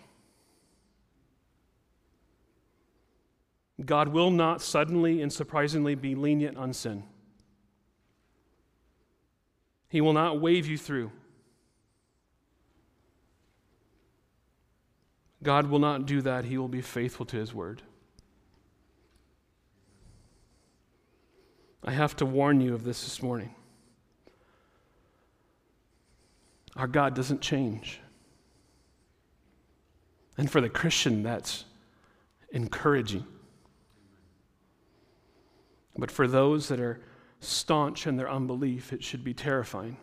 God 3.85 4.07
will 4.07 4.31
not 4.31 4.63
suddenly 4.63 5.21
and 5.21 5.31
surprisingly 5.31 5.93
be 5.93 6.15
lenient 6.15 6.57
on 6.57 6.73
sin. 6.73 7.03
He 9.89 10.01
will 10.01 10.13
not 10.13 10.41
wave 10.41 10.65
you 10.65 10.79
through. 10.79 11.11
God 15.45 15.67
will 15.67 15.79
not 15.79 16.08
do 16.08 16.21
that. 16.23 16.43
He 16.45 16.58
will 16.58 16.67
be 16.67 16.81
faithful 16.81 17.25
to 17.27 17.38
his 17.38 17.53
word. 17.53 17.84
I 21.84 21.91
have 21.91 22.15
to 22.17 22.25
warn 22.25 22.60
you 22.62 22.73
of 22.73 22.84
this 22.84 23.03
this 23.03 23.21
morning. 23.21 23.53
Our 26.75 26.88
God 26.88 27.13
doesn't 27.13 27.41
change. 27.41 28.01
And 30.36 30.49
for 30.49 30.62
the 30.62 30.69
Christian, 30.69 31.21
that's 31.21 31.65
encouraging. 32.51 33.25
But 35.95 36.10
for 36.10 36.27
those 36.27 36.69
that 36.69 36.79
are 36.79 36.99
staunch 37.39 38.08
in 38.08 38.17
their 38.17 38.29
unbelief, 38.29 38.91
it 38.91 39.03
should 39.03 39.23
be 39.23 39.36
terrifying. 39.36 39.97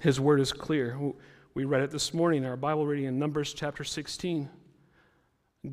His 0.00 0.20
word 0.20 0.38
is 0.38 0.52
clear. 0.52 0.96
We 1.56 1.64
read 1.64 1.80
it 1.80 1.90
this 1.90 2.12
morning 2.12 2.42
in 2.42 2.48
our 2.50 2.54
Bible 2.58 2.86
reading 2.86 3.06
in 3.06 3.18
Numbers 3.18 3.54
chapter 3.54 3.82
16. 3.82 4.50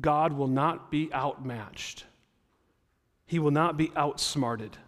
God 0.00 0.32
will 0.32 0.48
not 0.48 0.90
be 0.90 1.12
outmatched. 1.12 2.06
He 3.26 3.38
will 3.38 3.50
not 3.50 3.76
be 3.76 3.92
outsmarted. 3.94 4.78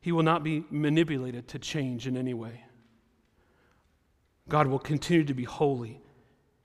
He 0.00 0.10
will 0.10 0.24
not 0.24 0.42
be 0.42 0.64
manipulated 0.68 1.46
to 1.46 1.60
change 1.60 2.08
in 2.08 2.16
any 2.16 2.34
way. 2.34 2.64
God 4.48 4.66
will 4.66 4.80
continue 4.80 5.22
to 5.22 5.32
be 5.32 5.44
holy. 5.44 6.00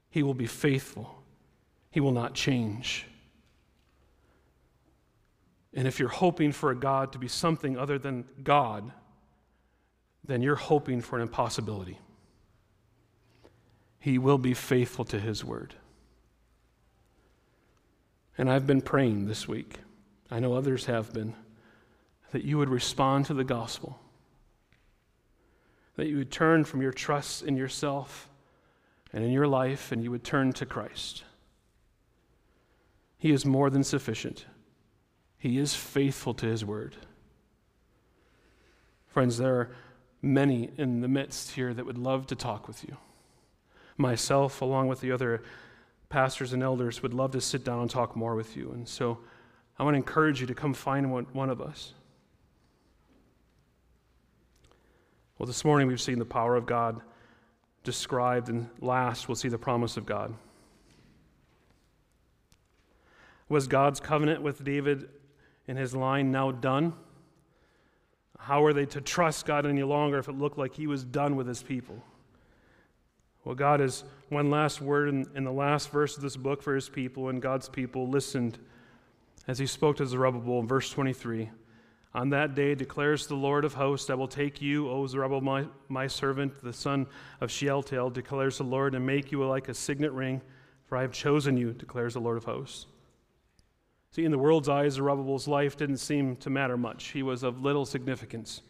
He 0.09 0.23
will 0.23 0.33
be 0.33 0.47
faithful. 0.47 1.21
He 1.91 1.99
will 1.99 2.13
not 2.13 2.33
change. 2.33 3.05
And 5.75 5.87
if 5.87 5.99
you're 5.99 6.09
hoping 6.09 6.51
for 6.51 6.71
a 6.71 6.75
God 6.75 7.11
to 7.11 7.19
be 7.19 7.27
something 7.27 7.77
other 7.77 7.99
than 7.99 8.25
God, 8.43 8.91
then 10.25 10.41
you're 10.41 10.55
hoping 10.55 10.99
for 10.99 11.17
an 11.17 11.21
impossibility. 11.21 11.99
He 14.01 14.17
will 14.17 14.39
be 14.39 14.55
faithful 14.55 15.05
to 15.05 15.19
His 15.19 15.45
word. 15.45 15.75
And 18.37 18.49
I've 18.49 18.65
been 18.67 18.81
praying 18.81 19.27
this 19.27 19.47
week 19.47 19.77
I 20.31 20.39
know 20.39 20.53
others 20.53 20.85
have 20.85 21.13
been, 21.13 21.35
that 22.31 22.45
you 22.45 22.57
would 22.57 22.69
respond 22.69 23.25
to 23.25 23.33
the 23.33 23.43
gospel, 23.43 23.99
that 25.97 26.07
you 26.07 26.17
would 26.17 26.31
turn 26.31 26.63
from 26.63 26.81
your 26.81 26.93
trust 26.93 27.43
in 27.43 27.57
yourself 27.57 28.29
and 29.11 29.25
in 29.25 29.31
your 29.31 29.47
life, 29.47 29.91
and 29.91 30.01
you 30.01 30.09
would 30.09 30.23
turn 30.23 30.53
to 30.53 30.65
Christ. 30.65 31.25
He 33.17 33.31
is 33.31 33.45
more 33.45 33.69
than 33.69 33.83
sufficient, 33.83 34.45
He 35.37 35.57
is 35.57 35.75
faithful 35.75 36.33
to 36.35 36.45
His 36.47 36.65
word. 36.65 36.95
Friends, 39.07 39.37
there 39.37 39.53
are 39.55 39.75
many 40.21 40.71
in 40.77 41.01
the 41.01 41.09
midst 41.09 41.51
here 41.51 41.73
that 41.73 41.85
would 41.85 41.97
love 41.97 42.25
to 42.27 42.35
talk 42.35 42.69
with 42.69 42.85
you. 42.85 42.95
Myself, 44.01 44.61
along 44.61 44.87
with 44.87 44.99
the 44.99 45.11
other 45.11 45.43
pastors 46.09 46.53
and 46.53 46.63
elders, 46.63 47.03
would 47.03 47.13
love 47.13 47.31
to 47.31 47.41
sit 47.41 47.63
down 47.63 47.81
and 47.81 47.89
talk 47.89 48.15
more 48.15 48.35
with 48.35 48.57
you. 48.57 48.71
And 48.71 48.87
so, 48.87 49.19
I 49.77 49.83
want 49.83 49.93
to 49.93 49.97
encourage 49.97 50.41
you 50.41 50.47
to 50.47 50.55
come 50.55 50.73
find 50.73 51.11
one, 51.11 51.27
one 51.33 51.49
of 51.49 51.61
us. 51.61 51.93
Well, 55.37 55.47
this 55.47 55.63
morning 55.63 55.87
we've 55.87 56.01
seen 56.01 56.19
the 56.19 56.25
power 56.25 56.55
of 56.55 56.65
God 56.65 57.01
described, 57.83 58.49
and 58.49 58.69
last 58.79 59.27
we'll 59.27 59.35
see 59.35 59.49
the 59.49 59.57
promise 59.57 59.97
of 59.97 60.05
God. 60.05 60.33
Was 63.49 63.67
God's 63.67 63.99
covenant 63.99 64.41
with 64.41 64.63
David 64.63 65.09
and 65.67 65.77
his 65.77 65.95
line 65.95 66.31
now 66.31 66.51
done? 66.51 66.93
How 68.37 68.63
are 68.63 68.73
they 68.73 68.85
to 68.87 69.01
trust 69.01 69.45
God 69.45 69.65
any 69.65 69.83
longer 69.83 70.17
if 70.17 70.27
it 70.27 70.37
looked 70.37 70.57
like 70.57 70.73
he 70.73 70.87
was 70.87 71.03
done 71.03 71.35
with 71.35 71.47
his 71.47 71.61
people? 71.61 72.03
Well, 73.43 73.55
God 73.55 73.79
has 73.79 74.03
one 74.29 74.49
last 74.49 74.81
word 74.81 75.09
in, 75.09 75.25
in 75.35 75.43
the 75.43 75.51
last 75.51 75.89
verse 75.89 76.15
of 76.15 76.23
this 76.23 76.37
book 76.37 76.61
for 76.61 76.75
his 76.75 76.89
people, 76.89 77.29
and 77.29 77.41
God's 77.41 77.67
people 77.67 78.07
listened 78.07 78.59
as 79.47 79.57
he 79.57 79.65
spoke 79.65 79.97
to 79.97 80.05
Zerubbabel 80.05 80.59
in 80.59 80.67
verse 80.67 80.89
23. 80.89 81.49
On 82.13 82.29
that 82.29 82.55
day 82.55 82.75
declares 82.75 83.25
the 83.25 83.35
Lord 83.35 83.63
of 83.63 83.73
hosts, 83.73 84.09
I 84.09 84.15
will 84.15 84.27
take 84.27 84.61
you, 84.61 84.89
O 84.89 85.07
Zerubbabel, 85.07 85.41
my, 85.41 85.65
my 85.87 86.07
servant, 86.07 86.61
the 86.61 86.73
son 86.73 87.07
of 87.39 87.49
Shealtiel, 87.49 88.09
declares 88.09 88.57
the 88.57 88.63
Lord, 88.63 88.95
and 88.95 89.05
make 89.05 89.31
you 89.31 89.43
like 89.43 89.69
a 89.69 89.73
signet 89.73 90.11
ring, 90.11 90.41
for 90.85 90.97
I 90.97 91.01
have 91.01 91.13
chosen 91.13 91.55
you, 91.55 91.71
declares 91.71 92.13
the 92.13 92.19
Lord 92.19 92.37
of 92.37 92.43
hosts. 92.43 92.85
See, 94.11 94.25
in 94.25 94.31
the 94.31 94.37
world's 94.37 94.67
eyes, 94.67 94.93
Zerubbabel's 94.93 95.47
life 95.47 95.77
didn't 95.77 95.97
seem 95.97 96.35
to 96.37 96.49
matter 96.49 96.75
much. 96.75 97.07
He 97.07 97.23
was 97.23 97.43
of 97.43 97.61
little 97.61 97.85
significance. 97.85 98.61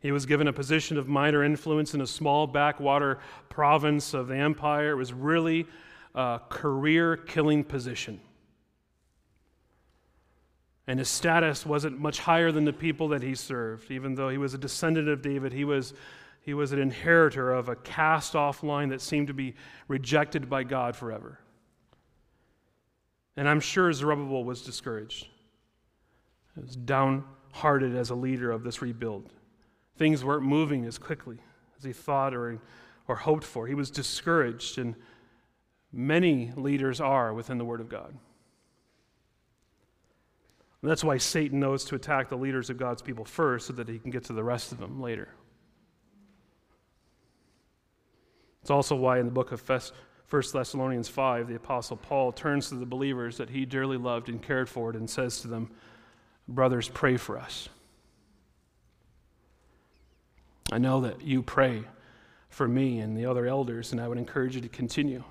He 0.00 0.12
was 0.12 0.26
given 0.26 0.48
a 0.48 0.52
position 0.52 0.96
of 0.96 1.08
minor 1.08 1.44
influence 1.44 1.94
in 1.94 2.00
a 2.00 2.06
small 2.06 2.46
backwater 2.46 3.18
province 3.48 4.14
of 4.14 4.28
the 4.28 4.36
empire. 4.36 4.92
It 4.92 4.96
was 4.96 5.12
really 5.12 5.66
a 6.14 6.40
career 6.48 7.16
killing 7.16 7.64
position 7.64 8.20
and 10.90 10.98
his 10.98 11.08
status 11.08 11.64
wasn't 11.64 12.00
much 12.00 12.18
higher 12.18 12.50
than 12.50 12.64
the 12.64 12.72
people 12.72 13.06
that 13.10 13.22
he 13.22 13.36
served. 13.36 13.92
Even 13.92 14.16
though 14.16 14.28
he 14.28 14.38
was 14.38 14.54
a 14.54 14.58
descendant 14.58 15.08
of 15.08 15.22
David, 15.22 15.52
he 15.52 15.64
was, 15.64 15.94
he 16.40 16.52
was 16.52 16.72
an 16.72 16.80
inheritor 16.80 17.52
of 17.52 17.68
a 17.68 17.76
cast 17.76 18.34
off 18.34 18.64
line 18.64 18.88
that 18.88 19.00
seemed 19.00 19.28
to 19.28 19.32
be 19.32 19.54
rejected 19.86 20.50
by 20.50 20.64
God 20.64 20.96
forever. 20.96 21.38
And 23.36 23.48
I'm 23.48 23.60
sure 23.60 23.92
Zerubbabel 23.92 24.42
was 24.42 24.62
discouraged, 24.62 25.28
he 26.56 26.60
was 26.60 26.74
downhearted 26.74 27.94
as 27.94 28.10
a 28.10 28.16
leader 28.16 28.50
of 28.50 28.64
this 28.64 28.82
rebuild. 28.82 29.30
Things 30.00 30.24
weren't 30.24 30.44
moving 30.44 30.86
as 30.86 30.96
quickly 30.96 31.36
as 31.76 31.84
he 31.84 31.92
thought 31.92 32.32
or, 32.32 32.58
or 33.06 33.16
hoped 33.16 33.44
for. 33.44 33.66
He 33.66 33.74
was 33.74 33.90
discouraged, 33.90 34.78
and 34.78 34.94
many 35.92 36.52
leaders 36.56 37.02
are 37.02 37.34
within 37.34 37.58
the 37.58 37.66
Word 37.66 37.82
of 37.82 37.90
God. 37.90 38.16
And 40.80 40.90
that's 40.90 41.04
why 41.04 41.18
Satan 41.18 41.60
knows 41.60 41.84
to 41.84 41.96
attack 41.96 42.30
the 42.30 42.38
leaders 42.38 42.70
of 42.70 42.78
God's 42.78 43.02
people 43.02 43.26
first 43.26 43.66
so 43.66 43.74
that 43.74 43.90
he 43.90 43.98
can 43.98 44.10
get 44.10 44.24
to 44.24 44.32
the 44.32 44.42
rest 44.42 44.72
of 44.72 44.78
them 44.78 45.02
later. 45.02 45.28
It's 48.62 48.70
also 48.70 48.96
why 48.96 49.18
in 49.18 49.26
the 49.26 49.32
book 49.32 49.52
of 49.52 49.68
1 49.68 49.80
Thessalonians 50.30 51.10
5, 51.10 51.46
the 51.46 51.56
Apostle 51.56 51.98
Paul 51.98 52.32
turns 52.32 52.70
to 52.70 52.76
the 52.76 52.86
believers 52.86 53.36
that 53.36 53.50
he 53.50 53.66
dearly 53.66 53.98
loved 53.98 54.30
and 54.30 54.42
cared 54.42 54.70
for 54.70 54.92
and 54.92 55.10
says 55.10 55.42
to 55.42 55.48
them, 55.48 55.70
Brothers, 56.48 56.88
pray 56.88 57.18
for 57.18 57.38
us. 57.38 57.68
I 60.72 60.78
know 60.78 61.00
that 61.00 61.22
you 61.22 61.42
pray 61.42 61.84
for 62.48 62.66
me 62.68 63.00
and 63.00 63.16
the 63.16 63.26
other 63.26 63.46
elders, 63.46 63.92
and 63.92 64.00
I 64.00 64.08
would 64.08 64.18
encourage 64.18 64.54
you 64.54 64.60
to 64.60 64.68
continue. 64.68 65.24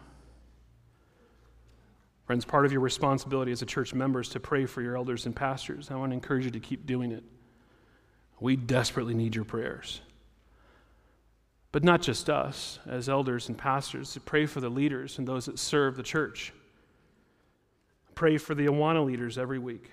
Friends, 2.26 2.46
part 2.46 2.66
of 2.66 2.72
your 2.72 2.82
responsibility 2.82 3.52
as 3.52 3.62
a 3.62 3.66
church 3.66 3.94
member 3.94 4.20
is 4.20 4.30
to 4.30 4.40
pray 4.40 4.66
for 4.66 4.82
your 4.82 4.96
elders 4.96 5.26
and 5.26 5.36
pastors. 5.36 5.90
I 5.90 5.96
want 5.96 6.12
to 6.12 6.14
encourage 6.14 6.46
you 6.46 6.52
to 6.52 6.60
keep 6.60 6.86
doing 6.86 7.12
it. 7.12 7.24
We 8.40 8.56
desperately 8.56 9.14
need 9.14 9.36
your 9.36 9.46
prayers. 9.46 10.02
But 11.72 11.84
not 11.84 12.02
just 12.02 12.30
us 12.30 12.80
as 12.88 13.10
elders 13.10 13.48
and 13.48 13.58
pastors, 13.58 14.14
to 14.14 14.20
pray 14.20 14.46
for 14.46 14.60
the 14.60 14.70
leaders 14.70 15.18
and 15.18 15.28
those 15.28 15.46
that 15.46 15.60
serve 15.60 15.98
the 15.98 16.04
church. 16.04 16.54
Pray 18.16 18.38
for 18.38 18.56
the 18.56 18.66
Awana 18.66 19.06
leaders 19.06 19.38
every 19.38 19.60
week. 19.60 19.92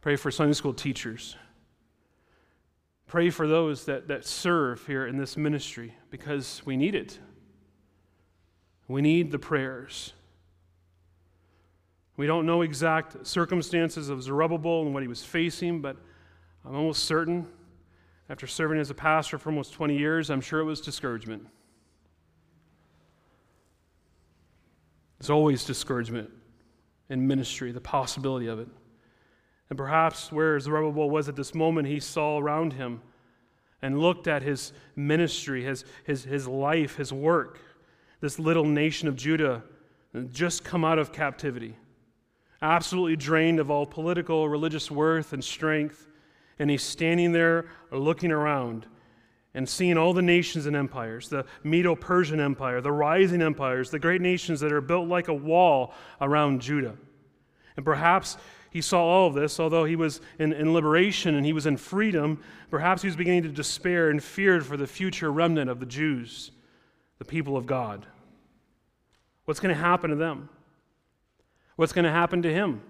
Pray 0.00 0.16
for 0.16 0.30
Sunday 0.30 0.54
school 0.54 0.74
teachers. 0.74 1.36
Pray 3.06 3.30
for 3.30 3.46
those 3.46 3.84
that, 3.84 4.08
that 4.08 4.24
serve 4.24 4.86
here 4.86 5.06
in 5.06 5.16
this 5.16 5.36
ministry 5.36 5.94
because 6.10 6.62
we 6.64 6.76
need 6.76 6.94
it. 6.94 7.18
We 8.88 9.00
need 9.02 9.30
the 9.30 9.38
prayers. 9.38 10.12
We 12.16 12.26
don't 12.26 12.46
know 12.46 12.62
exact 12.62 13.26
circumstances 13.26 14.08
of 14.08 14.22
Zerubbabel 14.22 14.82
and 14.82 14.94
what 14.94 15.02
he 15.02 15.08
was 15.08 15.24
facing, 15.24 15.80
but 15.80 15.96
I'm 16.64 16.74
almost 16.74 17.04
certain 17.04 17.46
after 18.28 18.46
serving 18.46 18.78
as 18.78 18.90
a 18.90 18.94
pastor 18.94 19.38
for 19.38 19.50
almost 19.50 19.72
20 19.74 19.96
years, 19.96 20.30
I'm 20.30 20.40
sure 20.40 20.60
it 20.60 20.64
was 20.64 20.80
discouragement. 20.80 21.46
There's 25.18 25.30
always 25.30 25.64
discouragement 25.64 26.30
in 27.08 27.26
ministry, 27.26 27.70
the 27.70 27.80
possibility 27.80 28.48
of 28.48 28.58
it. 28.58 28.68
And 29.68 29.76
perhaps 29.76 30.30
where 30.30 30.58
Zerubbabel 30.60 31.10
was 31.10 31.28
at 31.28 31.36
this 31.36 31.54
moment, 31.54 31.88
he 31.88 32.00
saw 32.00 32.38
around 32.38 32.74
him 32.74 33.02
and 33.82 33.98
looked 33.98 34.26
at 34.26 34.42
his 34.42 34.72
ministry, 34.94 35.64
his, 35.64 35.84
his, 36.04 36.24
his 36.24 36.46
life, 36.46 36.96
his 36.96 37.12
work, 37.12 37.58
this 38.20 38.38
little 38.38 38.64
nation 38.64 39.08
of 39.08 39.16
Judah 39.16 39.62
just 40.30 40.64
come 40.64 40.84
out 40.84 40.98
of 40.98 41.12
captivity, 41.12 41.76
absolutely 42.62 43.16
drained 43.16 43.60
of 43.60 43.70
all 43.70 43.84
political, 43.84 44.48
religious 44.48 44.90
worth 44.90 45.32
and 45.32 45.44
strength. 45.44 46.08
And 46.58 46.70
he's 46.70 46.82
standing 46.82 47.32
there 47.32 47.66
looking 47.90 48.32
around 48.32 48.86
and 49.52 49.68
seeing 49.68 49.98
all 49.98 50.12
the 50.14 50.22
nations 50.22 50.66
and 50.66 50.76
empires 50.76 51.28
the 51.28 51.44
Medo 51.64 51.94
Persian 51.94 52.40
Empire, 52.40 52.80
the 52.80 52.92
rising 52.92 53.42
empires, 53.42 53.90
the 53.90 53.98
great 53.98 54.20
nations 54.22 54.60
that 54.60 54.72
are 54.72 54.80
built 54.80 55.08
like 55.08 55.28
a 55.28 55.34
wall 55.34 55.92
around 56.20 56.62
Judah. 56.62 56.94
And 57.76 57.84
perhaps 57.84 58.38
he 58.70 58.80
saw 58.80 59.02
all 59.02 59.28
of 59.28 59.34
this, 59.34 59.58
although 59.58 59.84
he 59.84 59.96
was 59.96 60.20
in, 60.38 60.52
in, 60.52 60.72
liberation 60.74 61.34
and 61.34 61.46
he 61.46 61.52
was 61.52 61.66
in 61.66 61.76
freedom, 61.76 62.42
perhaps 62.70 63.02
he 63.02 63.08
was 63.08 63.16
beginning 63.16 63.44
to 63.44 63.48
despair 63.48 64.10
and 64.10 64.22
feared 64.22 64.66
for 64.66 64.76
the 64.76 64.86
future 64.86 65.32
remnant 65.32 65.70
of 65.70 65.80
the 65.80 65.86
Jews, 65.86 66.50
the 67.18 67.24
people 67.24 67.56
of 67.56 67.66
God. 67.66 68.06
What's 69.44 69.60
going 69.60 69.74
to 69.74 69.80
happen 69.80 70.10
to 70.10 70.16
them? 70.16 70.48
What's 71.76 71.92
going 71.92 72.04
to 72.04 72.10
happen 72.10 72.42
to 72.42 72.52
him? 72.52 72.82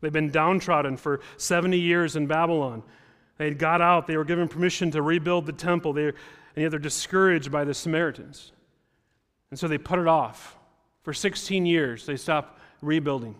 They've 0.00 0.12
been 0.12 0.30
downtrodden 0.30 0.96
for 0.96 1.20
70 1.38 1.78
years 1.78 2.14
in 2.14 2.26
Babylon. 2.26 2.82
They 3.38 3.46
had 3.46 3.58
got 3.58 3.80
out, 3.80 4.06
they 4.06 4.16
were 4.16 4.24
given 4.24 4.48
permission 4.48 4.90
to 4.92 5.02
rebuild 5.02 5.46
the 5.46 5.52
temple, 5.52 5.92
they, 5.92 6.06
and 6.06 6.14
yet 6.56 6.70
they're 6.70 6.78
discouraged 6.78 7.50
by 7.50 7.64
the 7.64 7.74
Samaritans. 7.74 8.52
And 9.50 9.58
so 9.58 9.66
they 9.66 9.78
put 9.78 9.98
it 9.98 10.06
off. 10.06 10.56
For 11.02 11.12
16 11.14 11.64
years, 11.64 12.04
they 12.04 12.16
stopped 12.16 12.60
rebuilding. 12.82 13.34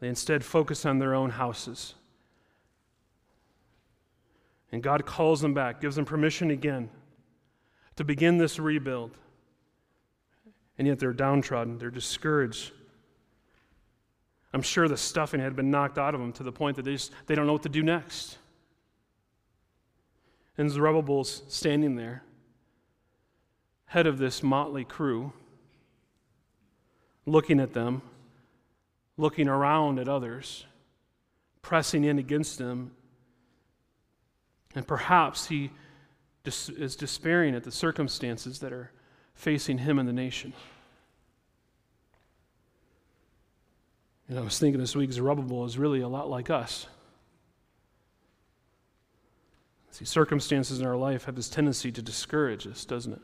They 0.00 0.08
instead 0.08 0.44
focus 0.44 0.84
on 0.84 0.98
their 0.98 1.14
own 1.14 1.30
houses. 1.30 1.94
And 4.72 4.82
God 4.82 5.06
calls 5.06 5.40
them 5.40 5.54
back, 5.54 5.80
gives 5.80 5.96
them 5.96 6.04
permission 6.04 6.50
again 6.50 6.90
to 7.96 8.04
begin 8.04 8.36
this 8.36 8.58
rebuild. 8.58 9.16
And 10.78 10.86
yet 10.86 10.98
they're 10.98 11.14
downtrodden, 11.14 11.78
they're 11.78 11.90
discouraged. 11.90 12.72
I'm 14.52 14.62
sure 14.62 14.88
the 14.88 14.96
stuffing 14.96 15.40
had 15.40 15.56
been 15.56 15.70
knocked 15.70 15.98
out 15.98 16.14
of 16.14 16.20
them 16.20 16.32
to 16.34 16.42
the 16.42 16.52
point 16.52 16.76
that 16.76 16.84
they, 16.84 16.92
just, 16.92 17.12
they 17.26 17.34
don't 17.34 17.46
know 17.46 17.52
what 17.52 17.62
to 17.62 17.68
do 17.68 17.82
next. 17.82 18.38
And 20.58 20.70
Zerubbabel's 20.70 21.42
standing 21.48 21.96
there, 21.96 22.22
head 23.86 24.06
of 24.06 24.18
this 24.18 24.42
motley 24.42 24.84
crew, 24.84 25.32
looking 27.24 27.60
at 27.60 27.72
them 27.72 28.02
looking 29.16 29.48
around 29.48 29.98
at 29.98 30.08
others, 30.08 30.66
pressing 31.62 32.04
in 32.04 32.18
against 32.18 32.58
them. 32.58 32.92
And 34.74 34.86
perhaps 34.86 35.46
he 35.46 35.70
is 36.44 36.96
despairing 36.96 37.54
at 37.54 37.64
the 37.64 37.72
circumstances 37.72 38.58
that 38.60 38.72
are 38.72 38.92
facing 39.34 39.78
him 39.78 39.98
and 39.98 40.08
the 40.08 40.12
nation. 40.12 40.52
And 44.28 44.38
I 44.38 44.42
was 44.42 44.58
thinking 44.58 44.80
this 44.80 44.96
week, 44.96 45.12
Zerubbabel 45.12 45.64
is 45.64 45.78
really 45.78 46.00
a 46.00 46.08
lot 46.08 46.28
like 46.28 46.50
us. 46.50 46.86
See, 49.92 50.04
circumstances 50.04 50.80
in 50.80 50.86
our 50.86 50.96
life 50.96 51.24
have 51.24 51.36
this 51.36 51.48
tendency 51.48 51.90
to 51.90 52.02
discourage 52.02 52.66
us, 52.66 52.84
doesn't 52.84 53.14
it? 53.14 53.22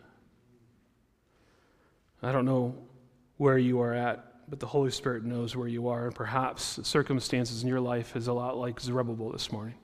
I 2.23 2.33
don't 2.33 2.47
know 2.47 2.75
where 3.37 3.59
you 3.59 3.81
are 3.81 3.93
at 3.93 4.32
but 4.53 4.61
the 4.61 4.67
Holy 4.67 4.91
Spirit 4.91 5.25
knows 5.25 5.57
where 5.57 5.67
you 5.67 5.89
are, 5.89 6.05
and 6.05 6.15
perhaps 6.15 6.77
the 6.77 6.85
circumstances 6.85 7.63
in 7.63 7.71
your 7.71 7.81
life 7.81 8.15
is 8.15 8.27
a 8.27 8.35
lot 8.35 8.59
like 8.59 8.79
Zerubbabel 8.79 9.33
this 9.33 9.51
morning. 9.51 9.77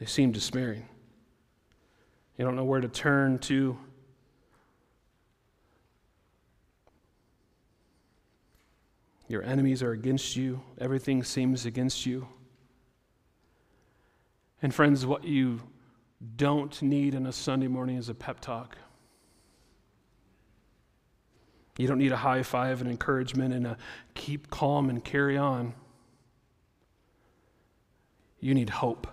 They 0.00 0.06
seem 0.06 0.32
despairing. 0.32 0.84
You 2.36 2.44
don't 2.44 2.56
know 2.56 2.64
where 2.64 2.80
to 2.80 2.88
turn 2.88 3.38
to. 3.38 3.78
Your 9.28 9.44
enemies 9.44 9.80
are 9.84 9.92
against 9.92 10.34
you. 10.34 10.60
Everything 10.76 11.22
seems 11.22 11.66
against 11.66 12.04
you. 12.04 12.26
And, 14.60 14.74
friends, 14.74 15.06
what 15.06 15.22
you 15.22 15.60
don't 16.34 16.82
need 16.82 17.14
on 17.14 17.26
a 17.26 17.32
Sunday 17.32 17.68
morning 17.68 17.96
is 17.96 18.08
a 18.08 18.14
pep 18.14 18.40
talk. 18.40 18.76
You 21.78 21.86
don't 21.86 21.98
need 21.98 22.12
a 22.12 22.16
high 22.16 22.42
five 22.42 22.80
and 22.80 22.90
encouragement 22.90 23.52
and 23.52 23.66
a 23.66 23.76
keep 24.14 24.50
calm 24.50 24.88
and 24.88 25.04
carry 25.04 25.36
on. 25.36 25.74
You 28.40 28.54
need 28.54 28.70
hope. 28.70 29.06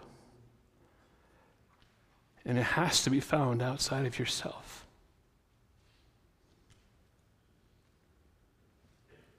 And 2.46 2.58
it 2.58 2.64
has 2.64 3.04
to 3.04 3.10
be 3.10 3.20
found 3.20 3.62
outside 3.62 4.06
of 4.06 4.20
yourself. 4.20 4.86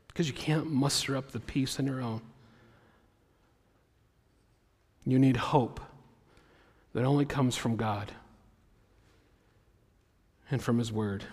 Because 0.09 0.29
you 0.29 0.35
can't 0.35 0.71
muster 0.71 1.17
up 1.17 1.33
the 1.33 1.41
peace 1.41 1.79
on 1.79 1.87
your 1.87 2.01
own. 2.01 2.21
You 5.05 5.19
need 5.19 5.37
hope 5.37 5.81
that 6.95 7.05
only 7.05 7.25
comes 7.25 7.57
from 7.57 7.77
God 7.77 8.13
and 10.51 10.63
from 10.63 10.79
His 10.79 10.93
Word. 10.93 11.25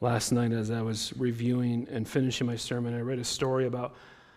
Last 0.00 0.30
night, 0.30 0.52
as 0.52 0.70
I 0.70 0.80
was 0.80 1.12
reviewing 1.16 1.88
and 1.90 2.06
finishing 2.06 2.46
my 2.46 2.54
sermon, 2.54 2.94
I 2.94 3.00
read 3.00 3.18
a 3.18 3.24
story 3.24 3.66
about 3.66 3.96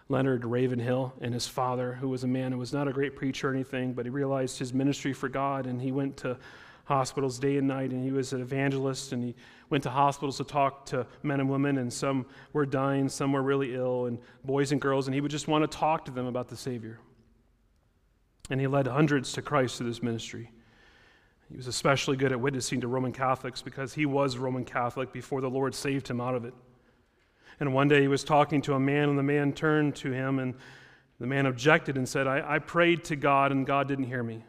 Leonard 0.10 0.43
Ravenhill 0.43 1.13
and 1.21 1.36
his 1.36 1.47
father, 1.47 1.93
who 1.93 2.10
was 2.10 2.24
a 2.24 2.28
man 2.28 2.52
who 2.52 2.58
was 2.58 2.74
not 2.74 2.88
a 2.88 2.91
great 2.91 3.15
preacher 3.15 3.50
or 3.50 3.54
anything, 3.54 3.93
but 3.93 4.08
he 4.08 4.10
realized 4.10 4.58
his 4.58 4.74
ministry 4.74 5.13
for 5.13 5.30
God, 5.30 5.67
and 5.67 5.80
he 5.80 5.91
went 5.91 6.17
to 6.17 6.36
hospitals 6.86 7.38
day 7.38 7.58
and 7.58 7.67
night, 7.67 7.91
and 7.91 8.04
he 8.04 8.12
was 8.12 8.34
an 8.34 8.41
evangelist, 8.41 9.12
and 9.12 9.24
he 9.24 9.36
went 9.69 9.84
to 9.84 9.91
hospitals 9.91 10.38
to 10.38 10.43
talk 10.43 10.84
to 10.88 11.06
men 11.21 11.39
and 11.39 11.47
women, 11.47 11.78
and 11.78 11.93
some 11.93 12.26
were 12.54 12.65
dying, 12.65 13.08
some 13.08 13.32
were 13.32 13.43
really 13.43 13.76
ill, 13.76 14.08
and 14.08 14.17
boys 14.43 14.71
and 14.71 14.82
girls, 14.82 15.08
and 15.08 15.13
he 15.13 15.21
would 15.21 15.30
just 15.30 15.47
want 15.47 15.63
to 15.63 15.78
talk 15.78 16.06
to 16.06 16.12
them 16.12 16.26
about 16.26 16.47
the 16.47 16.58
Savior. 16.58 16.97
And 18.50 18.60
he 18.60 18.65
led 18.65 18.88
hundreds 18.88 19.32
to 19.34 19.43
Christ 19.43 19.78
through 19.78 19.89
this 19.89 20.02
ministry. 20.02 20.52
He 21.52 21.58
was 21.58 21.68
especially 21.68 22.16
good 22.16 22.32
at 22.32 22.40
witnessing 22.40 22.80
to 22.82 22.88
Roman 22.88 23.12
Catholics 23.12 23.62
because 23.62 23.94
he 23.94 24.06
was 24.06 24.38
Roman 24.38 24.64
Catholic 24.64 25.12
before 25.12 25.42
the 25.42 25.50
Lord 25.50 25.76
saved 25.76 26.08
him 26.08 26.22
out 26.22 26.34
of 26.34 26.46
it. 26.46 26.54
And 27.60 27.74
one 27.74 27.90
day 27.90 28.02
he 28.02 28.08
was 28.08 28.24
talking 28.24 28.62
to 28.64 28.74
a 28.74 28.80
man, 28.80 29.10
and 29.10 29.20
the 29.20 29.24
man 29.24 29.52
turned 29.52 29.96
to 29.98 30.12
him, 30.12 30.40
and 30.40 30.56
the 31.20 31.28
man 31.28 31.46
objected 31.46 31.98
and 31.98 32.08
said, 32.08 32.26
I, 32.26 32.56
I 32.56 32.60
prayed 32.60 33.04
to 33.06 33.18
God, 33.18 33.52
and 33.52 33.68
God 33.68 33.90
didn't 33.90 34.06
hear 34.06 34.24
me. 34.24 34.46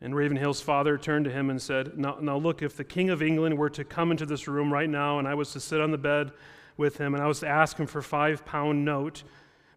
And 0.00 0.14
Ravenhill's 0.14 0.60
father 0.60 0.96
turned 0.96 1.24
to 1.24 1.32
him 1.32 1.50
and 1.50 1.60
said, 1.60 1.98
now, 1.98 2.18
now 2.20 2.38
look, 2.38 2.62
if 2.62 2.76
the 2.76 2.84
King 2.84 3.10
of 3.10 3.20
England 3.20 3.58
were 3.58 3.68
to 3.70 3.82
come 3.82 4.12
into 4.12 4.26
this 4.26 4.46
room 4.46 4.72
right 4.72 4.88
now, 4.88 5.18
and 5.18 5.26
I 5.26 5.34
was 5.34 5.52
to 5.54 5.60
sit 5.60 5.80
on 5.80 5.90
the 5.90 5.98
bed 5.98 6.30
with 6.76 6.98
him, 6.98 7.14
and 7.14 7.22
I 7.22 7.26
was 7.26 7.40
to 7.40 7.48
ask 7.48 7.76
him 7.76 7.88
for 7.88 8.00
five 8.00 8.46
pound 8.46 8.84
note, 8.84 9.24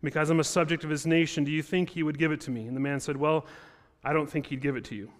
because 0.03 0.29
I'm 0.29 0.39
a 0.39 0.43
subject 0.43 0.83
of 0.83 0.91
his 0.91 1.07
nation, 1.07 1.43
do 1.43 1.51
you 1.51 1.63
think 1.63 1.89
he 1.89 2.03
would 2.03 2.19
give 2.19 2.31
it 2.31 2.41
to 2.41 2.51
me? 2.51 2.67
And 2.67 2.75
the 2.75 2.81
man 2.81 2.99
said, 2.99 3.17
Well, 3.17 3.45
I 4.03 4.13
don't 4.13 4.29
think 4.29 4.47
he'd 4.47 4.61
give 4.61 4.75
it 4.75 4.85
to 4.85 4.95
you. 4.95 5.11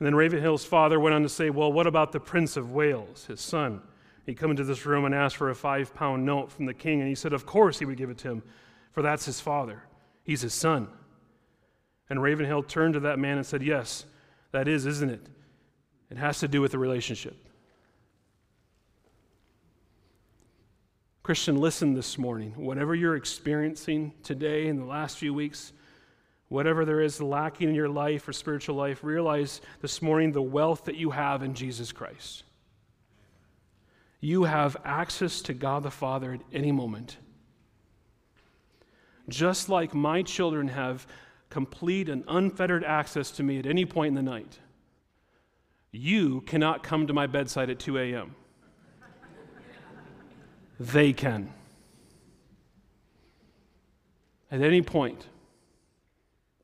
And 0.00 0.06
then 0.06 0.14
Ravenhill's 0.14 0.64
father 0.64 0.98
went 0.98 1.14
on 1.14 1.22
to 1.22 1.28
say, 1.28 1.50
Well, 1.50 1.70
what 1.70 1.86
about 1.86 2.10
the 2.10 2.20
Prince 2.20 2.56
of 2.56 2.72
Wales, 2.72 3.26
his 3.26 3.40
son? 3.40 3.82
He'd 4.24 4.38
come 4.38 4.50
into 4.50 4.64
this 4.64 4.86
room 4.86 5.04
and 5.04 5.14
asked 5.14 5.36
for 5.36 5.50
a 5.50 5.54
five 5.54 5.94
pound 5.94 6.24
note 6.24 6.50
from 6.50 6.64
the 6.64 6.72
king, 6.72 7.00
and 7.00 7.08
he 7.08 7.14
said, 7.14 7.34
Of 7.34 7.44
course 7.44 7.78
he 7.78 7.84
would 7.84 7.98
give 7.98 8.08
it 8.08 8.16
to 8.18 8.30
him, 8.30 8.42
for 8.92 9.02
that's 9.02 9.26
his 9.26 9.40
father. 9.40 9.82
He's 10.24 10.40
his 10.40 10.54
son. 10.54 10.88
And 12.08 12.22
Ravenhill 12.22 12.62
turned 12.62 12.94
to 12.94 13.00
that 13.00 13.18
man 13.18 13.36
and 13.36 13.46
said, 13.46 13.62
Yes, 13.62 14.06
that 14.52 14.68
is, 14.68 14.86
isn't 14.86 15.10
it? 15.10 15.26
It 16.10 16.16
has 16.16 16.40
to 16.40 16.48
do 16.48 16.62
with 16.62 16.72
the 16.72 16.78
relationship. 16.78 17.36
Christian, 21.22 21.60
listen 21.60 21.92
this 21.92 22.16
morning. 22.16 22.54
Whatever 22.56 22.94
you're 22.94 23.16
experiencing 23.16 24.14
today 24.22 24.66
in 24.66 24.78
the 24.78 24.86
last 24.86 25.18
few 25.18 25.34
weeks, 25.34 25.74
whatever 26.50 26.84
there 26.84 27.00
is 27.00 27.22
lacking 27.22 27.68
in 27.68 27.74
your 27.76 27.88
life 27.88 28.26
or 28.26 28.32
spiritual 28.32 28.74
life, 28.74 29.04
realize 29.04 29.60
this 29.80 30.02
morning 30.02 30.32
the 30.32 30.42
wealth 30.42 30.84
that 30.84 30.96
you 30.96 31.10
have 31.10 31.44
in 31.44 31.54
Jesus 31.54 31.92
Christ. 31.92 32.42
You 34.20 34.44
have 34.44 34.76
access 34.84 35.40
to 35.42 35.54
God 35.54 35.84
the 35.84 35.92
Father 35.92 36.34
at 36.34 36.40
any 36.52 36.72
moment. 36.72 37.18
Just 39.28 39.68
like 39.68 39.94
my 39.94 40.22
children 40.22 40.66
have 40.66 41.06
complete 41.50 42.08
and 42.08 42.24
unfettered 42.26 42.82
access 42.82 43.30
to 43.30 43.44
me 43.44 43.60
at 43.60 43.64
any 43.64 43.86
point 43.86 44.08
in 44.08 44.14
the 44.14 44.30
night, 44.30 44.58
you 45.92 46.40
cannot 46.42 46.82
come 46.82 47.06
to 47.06 47.12
my 47.12 47.28
bedside 47.28 47.70
at 47.70 47.78
2 47.78 47.96
a.m. 47.96 48.34
they 50.80 51.12
can. 51.12 51.52
At 54.50 54.62
any 54.62 54.82
point, 54.82 55.28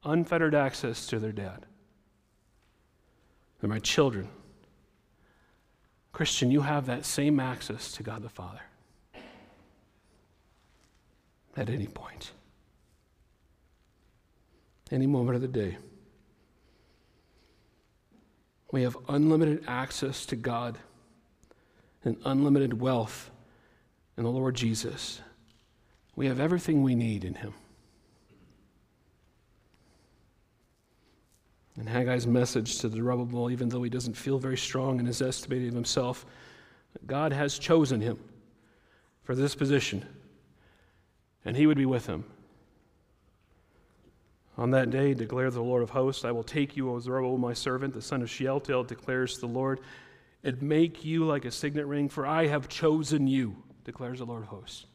unfettered 0.07 0.55
access 0.55 1.07
to 1.09 1.19
their 1.19 1.33
dad. 1.33 1.67
They're 3.61 3.69
my 3.69 3.81
children. 3.81 4.29
Christian, 6.13 6.51
you 6.51 6.63
have 6.63 6.87
that 6.87 7.05
same 7.05 7.39
access 7.39 7.93
to 7.93 8.03
God 8.03 8.23
the 8.23 8.29
Father 8.29 8.63
at 11.57 11.69
any 11.69 11.87
point, 11.87 12.33
any 14.91 15.07
moment 15.07 15.37
of 15.37 15.43
the 15.43 15.49
day. 15.49 15.77
We 18.73 18.83
have 18.83 18.97
unlimited 19.09 19.65
access 19.67 20.27
to 20.27 20.37
God 20.37 20.79
and 22.05 22.17
unlimited 22.25 22.81
wealth 22.81 23.31
in 24.17 24.25
the 24.25 24.31
Lord 24.31 24.55
Jesus. 24.55 25.21
We 26.15 26.27
have 26.27 26.41
everything 26.41 26.83
we 26.83 26.95
need 26.95 27.25
in 27.25 27.35
Him. 27.35 27.55
And 31.79 31.89
Haggai's 31.89 32.27
message 32.27 32.79
to 32.79 32.89
the 32.89 32.97
Zerubbabel, 32.97 33.51
even 33.51 33.69
though 33.69 33.83
he 33.83 33.91
doesn't 33.91 34.17
feel 34.17 34.39
very 34.39 34.57
strong 34.57 34.99
in 34.99 35.07
his 35.07 35.21
estimate 35.21 35.69
of 35.69 35.75
himself, 35.75 36.25
God 37.07 37.33
has 37.33 37.59
chosen 37.59 38.01
him 38.01 38.19
for 39.23 39.35
this 39.35 39.55
position, 39.55 40.07
and 41.45 41.57
he 41.57 41.67
would 41.67 41.77
be 41.77 41.85
with 41.85 42.07
him. 42.07 42.25
On 44.57 44.71
that 44.71 44.91
day, 44.91 45.13
declares 45.13 45.55
the 45.55 45.63
Lord 45.63 45.83
of 45.83 45.91
hosts, 45.91 46.25
I 46.25 46.31
will 46.31 46.43
take 46.43 46.77
you, 46.77 46.91
O 46.91 46.99
Zerubbabel, 46.99 47.37
my 47.37 47.53
servant, 47.53 47.93
the 47.93 48.01
son 48.01 48.23
of 48.23 48.31
Shealtiel, 48.31 48.85
declares 48.85 49.39
the 49.39 49.47
Lord, 49.47 49.81
and 50.43 50.63
make 50.63 51.05
you 51.05 51.27
like 51.27 51.45
a 51.45 51.51
signet 51.51 51.87
ring, 51.87 52.09
for 52.09 52.27
I 52.27 52.47
have 52.47 52.69
chosen 52.69 53.27
you, 53.27 53.57
declares 53.85 54.21
the 54.21 54.25
Lord 54.25 54.45
of 54.45 54.49
hosts. 54.49 54.87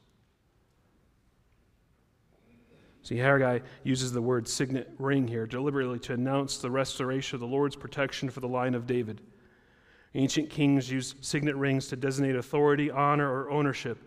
See, 3.04 3.18
Haggai 3.18 3.60
uses 3.84 4.12
the 4.12 4.22
word 4.22 4.48
signet 4.48 4.94
ring 5.00 5.28
here 5.28 5.48
deliberately 5.48 6.00
to 6.00 6.14
announce 6.14 6.58
the 6.58 6.70
restoration 6.70 7.36
of 7.36 7.40
the 7.40 7.48
Lord's 7.48 7.76
protection 7.76 8.30
for 8.30 8.42
the 8.42 8.48
line 8.48 8.76
of 8.76 8.86
David. 8.86 9.22
Ancient 10.14 10.50
kings 10.50 10.92
used 10.92 11.24
signet 11.24 11.56
rings 11.56 11.88
to 11.88 11.96
designate 11.96 12.36
authority, 12.36 12.92
honor, 12.92 13.32
or 13.32 13.50
ownership. 13.50 13.98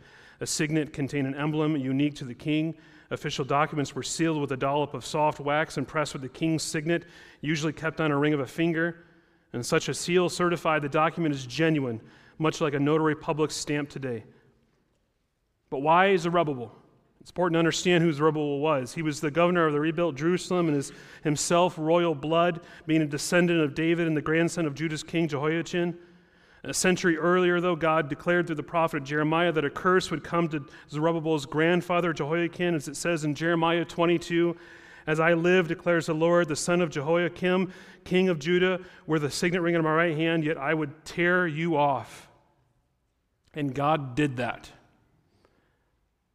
A 0.40 0.46
signet 0.46 0.92
contained 0.92 1.26
an 1.26 1.34
emblem 1.34 1.76
unique 1.76 2.14
to 2.16 2.24
the 2.24 2.34
king. 2.34 2.74
Official 3.10 3.44
documents 3.44 3.94
were 3.94 4.02
sealed 4.02 4.40
with 4.40 4.52
a 4.52 4.56
dollop 4.56 4.94
of 4.94 5.04
soft 5.04 5.40
wax 5.40 5.76
impressed 5.76 6.12
with 6.12 6.22
the 6.22 6.28
king's 6.28 6.62
signet, 6.62 7.04
usually 7.40 7.72
kept 7.72 8.00
on 8.00 8.10
a 8.10 8.18
ring 8.18 8.34
of 8.34 8.40
a 8.40 8.46
finger. 8.46 9.06
And 9.52 9.64
such 9.64 9.88
a 9.88 9.94
seal 9.94 10.28
certified 10.28 10.82
the 10.82 10.88
document 10.88 11.34
is 11.34 11.46
genuine, 11.46 12.00
much 12.38 12.60
like 12.60 12.74
a 12.74 12.80
notary 12.80 13.14
public 13.14 13.50
stamp 13.50 13.88
today. 13.88 14.24
But 15.70 15.78
why 15.78 16.08
is 16.08 16.22
Zerubbabel? 16.22 16.74
It's 17.24 17.30
important 17.30 17.54
to 17.54 17.58
understand 17.58 18.04
who 18.04 18.12
Zerubbabel 18.12 18.58
was. 18.58 18.92
He 18.92 19.00
was 19.00 19.18
the 19.18 19.30
governor 19.30 19.66
of 19.66 19.72
the 19.72 19.80
rebuilt 19.80 20.14
Jerusalem 20.14 20.68
and 20.68 20.76
is 20.76 20.92
himself 21.22 21.74
royal 21.78 22.14
blood, 22.14 22.60
being 22.86 23.00
a 23.00 23.06
descendant 23.06 23.60
of 23.60 23.74
David 23.74 24.06
and 24.06 24.14
the 24.14 24.20
grandson 24.20 24.66
of 24.66 24.74
Judah's 24.74 25.02
king 25.02 25.26
Jehoiachin. 25.26 25.96
A 26.64 26.74
century 26.74 27.16
earlier, 27.16 27.62
though, 27.62 27.76
God 27.76 28.10
declared 28.10 28.46
through 28.46 28.56
the 28.56 28.62
prophet 28.62 29.04
Jeremiah 29.04 29.52
that 29.52 29.64
a 29.64 29.70
curse 29.70 30.10
would 30.10 30.22
come 30.22 30.50
to 30.50 30.66
Zerubbabel's 30.90 31.46
grandfather 31.46 32.12
Jehoiakim, 32.12 32.74
as 32.74 32.88
it 32.88 32.96
says 32.96 33.24
in 33.24 33.34
Jeremiah 33.34 33.86
22 33.86 34.54
As 35.06 35.18
I 35.18 35.32
live, 35.32 35.66
declares 35.66 36.04
the 36.04 36.14
Lord, 36.14 36.48
the 36.48 36.56
son 36.56 36.82
of 36.82 36.90
Jehoiakim, 36.90 37.72
king 38.04 38.28
of 38.28 38.38
Judah, 38.38 38.80
were 39.06 39.18
the 39.18 39.30
signet 39.30 39.62
ring 39.62 39.74
in 39.74 39.82
my 39.82 39.94
right 39.94 40.14
hand, 40.14 40.44
yet 40.44 40.58
I 40.58 40.74
would 40.74 41.06
tear 41.06 41.46
you 41.46 41.78
off. 41.78 42.28
And 43.54 43.74
God 43.74 44.14
did 44.14 44.36
that 44.36 44.70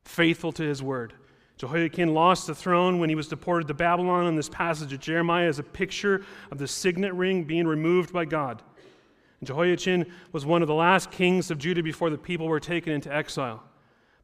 faithful 0.10 0.52
to 0.54 0.64
his 0.64 0.82
word. 0.82 1.14
Jehoiakim 1.58 2.14
lost 2.14 2.48
the 2.48 2.56
throne 2.56 3.00
when 3.00 3.10
he 3.10 3.16
was 3.16 3.28
deported 3.28 3.68
to 3.68 3.74
Babylon, 3.74 4.26
and 4.26 4.38
this 4.38 4.50
passage 4.50 4.92
of 4.92 5.00
Jeremiah 5.00 5.48
is 5.48 5.60
a 5.60 5.64
picture 5.64 6.26
of 6.52 6.58
the 6.58 6.68
signet 6.68 7.14
ring 7.14 7.44
being 7.44 7.68
removed 7.68 8.12
by 8.12 8.26
God. 8.26 8.64
Jehoiachin 9.44 10.12
was 10.32 10.46
one 10.46 10.62
of 10.62 10.68
the 10.68 10.74
last 10.74 11.12
kings 11.12 11.52
of 11.52 11.60
Judah 11.60 11.84
before 11.84 12.10
the 12.10 12.18
people 12.18 12.48
were 12.48 12.60
taken 12.60 12.92
into 12.94 13.14
exile. 13.14 13.64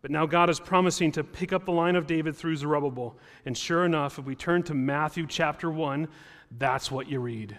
But 0.02 0.12
now 0.12 0.26
God 0.26 0.50
is 0.50 0.60
promising 0.60 1.12
to 1.14 1.24
pick 1.24 1.54
up 1.54 1.66
the 1.66 1.72
line 1.72 1.96
of 1.96 2.08
David 2.08 2.36
through 2.36 2.56
Zerubbabel. 2.56 3.18
And 3.46 3.58
sure 3.58 3.86
enough, 3.86 4.18
if 4.18 4.26
we 4.26 4.36
turn 4.36 4.64
to 4.64 4.74
Matthew 4.74 5.26
chapter 5.28 5.70
1, 5.70 6.08
that's 6.58 6.92
what 6.92 7.08
you 7.08 7.20
read. 7.20 7.58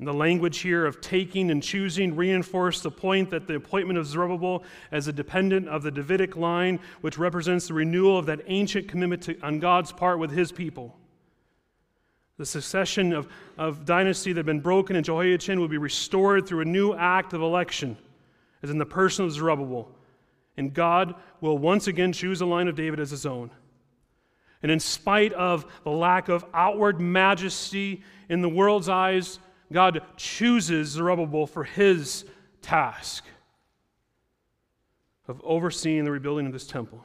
And 0.00 0.08
the 0.08 0.14
language 0.14 0.60
here 0.60 0.86
of 0.86 1.02
taking 1.02 1.50
and 1.50 1.62
choosing 1.62 2.16
reinforced 2.16 2.82
the 2.82 2.90
point 2.90 3.28
that 3.28 3.46
the 3.46 3.56
appointment 3.56 3.98
of 3.98 4.06
Zerubbabel 4.06 4.64
as 4.90 5.08
a 5.08 5.12
dependent 5.12 5.68
of 5.68 5.82
the 5.82 5.90
Davidic 5.90 6.36
line, 6.36 6.80
which 7.02 7.18
represents 7.18 7.68
the 7.68 7.74
renewal 7.74 8.16
of 8.16 8.24
that 8.24 8.40
ancient 8.46 8.88
commitment 8.88 9.22
to, 9.24 9.38
on 9.42 9.58
God's 9.58 9.92
part 9.92 10.18
with 10.18 10.30
his 10.30 10.52
people. 10.52 10.96
The 12.38 12.46
succession 12.46 13.12
of, 13.12 13.28
of 13.58 13.84
dynasty 13.84 14.32
that 14.32 14.38
had 14.38 14.46
been 14.46 14.60
broken 14.60 14.96
in 14.96 15.04
Jehoiachin 15.04 15.60
would 15.60 15.70
be 15.70 15.76
restored 15.76 16.46
through 16.48 16.62
a 16.62 16.64
new 16.64 16.94
act 16.94 17.34
of 17.34 17.42
election, 17.42 17.98
as 18.62 18.70
in 18.70 18.78
the 18.78 18.86
person 18.86 19.26
of 19.26 19.32
Zerubbabel. 19.32 19.94
And 20.56 20.72
God 20.72 21.14
will 21.42 21.58
once 21.58 21.88
again 21.88 22.14
choose 22.14 22.40
a 22.40 22.46
line 22.46 22.68
of 22.68 22.74
David 22.74 23.00
as 23.00 23.10
his 23.10 23.26
own. 23.26 23.50
And 24.62 24.72
in 24.72 24.80
spite 24.80 25.34
of 25.34 25.66
the 25.84 25.90
lack 25.90 26.30
of 26.30 26.46
outward 26.54 27.02
majesty 27.02 28.02
in 28.30 28.40
the 28.40 28.48
world's 28.48 28.88
eyes, 28.88 29.38
God 29.72 30.02
chooses 30.16 30.88
Zerubbabel 30.88 31.46
for 31.46 31.64
his 31.64 32.24
task 32.62 33.24
of 35.28 35.40
overseeing 35.44 36.04
the 36.04 36.10
rebuilding 36.10 36.46
of 36.46 36.52
this 36.52 36.66
temple. 36.66 37.04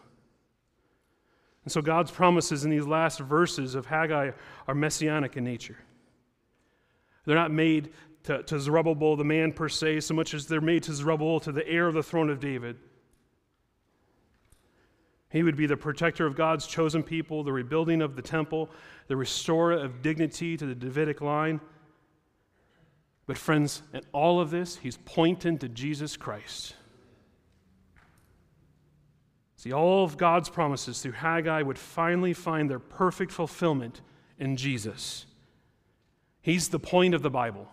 And 1.63 1.71
so 1.71 1.81
God's 1.81 2.11
promises 2.11 2.63
in 2.63 2.71
these 2.71 2.85
last 2.85 3.19
verses 3.19 3.75
of 3.75 3.85
Haggai 3.85 4.31
are 4.67 4.75
messianic 4.75 5.37
in 5.37 5.43
nature. 5.43 5.77
They're 7.25 7.35
not 7.35 7.51
made 7.51 7.91
to, 8.23 8.43
to 8.43 8.59
Zerubbabel, 8.59 9.15
the 9.15 9.23
man 9.23 9.51
per 9.51 9.69
se, 9.69 10.01
so 10.01 10.13
much 10.13 10.33
as 10.33 10.47
they're 10.47 10.61
made 10.61 10.83
to 10.83 10.93
Zerubbabel, 10.93 11.39
to 11.41 11.51
the 11.51 11.67
heir 11.67 11.87
of 11.87 11.93
the 11.93 12.03
throne 12.03 12.29
of 12.29 12.39
David. 12.39 12.77
He 15.29 15.43
would 15.43 15.55
be 15.55 15.65
the 15.65 15.77
protector 15.77 16.25
of 16.25 16.35
God's 16.35 16.65
chosen 16.65 17.03
people, 17.03 17.43
the 17.43 17.51
rebuilding 17.51 18.01
of 18.01 18.15
the 18.15 18.21
temple, 18.21 18.69
the 19.07 19.17
restorer 19.17 19.73
of 19.73 20.01
dignity 20.01 20.55
to 20.57 20.65
the 20.65 20.75
Davidic 20.75 21.21
line. 21.21 21.59
But, 23.27 23.37
friends, 23.37 23.81
in 23.93 24.01
all 24.11 24.39
of 24.39 24.51
this, 24.51 24.77
he's 24.77 24.97
pointing 25.05 25.57
to 25.59 25.69
Jesus 25.69 26.15
Christ. 26.15 26.75
See, 29.55 29.73
all 29.73 30.03
of 30.03 30.15
God's 30.15 30.49
promises 30.49 31.01
through 31.01 31.13
Haggai 31.13 31.63
would 31.63 31.79
finally 31.79 32.33
find 32.33 32.69
their 32.69 32.79
perfect 32.79 33.31
fulfillment 33.31 34.01
in 34.37 34.57
Jesus. 34.57 35.25
He's 36.41 36.69
the 36.69 36.77
point 36.77 37.15
of 37.15 37.23
the 37.23 37.31
Bible. 37.31 37.67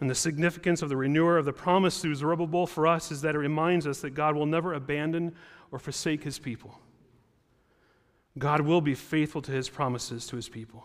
And 0.00 0.10
the 0.10 0.14
significance 0.14 0.82
of 0.82 0.90
the 0.90 0.96
renewer 0.98 1.38
of 1.38 1.46
the 1.46 1.52
promise 1.54 2.02
through 2.02 2.16
Zerubbabel 2.16 2.66
for 2.66 2.86
us 2.86 3.10
is 3.10 3.22
that 3.22 3.34
it 3.34 3.38
reminds 3.38 3.86
us 3.86 4.00
that 4.00 4.10
God 4.10 4.36
will 4.36 4.44
never 4.44 4.74
abandon 4.74 5.34
or 5.70 5.78
forsake 5.78 6.22
his 6.24 6.38
people. 6.38 6.78
God 8.36 8.60
will 8.60 8.82
be 8.82 8.94
faithful 8.94 9.40
to 9.40 9.52
his 9.52 9.70
promises 9.70 10.26
to 10.26 10.36
his 10.36 10.50
people. 10.50 10.84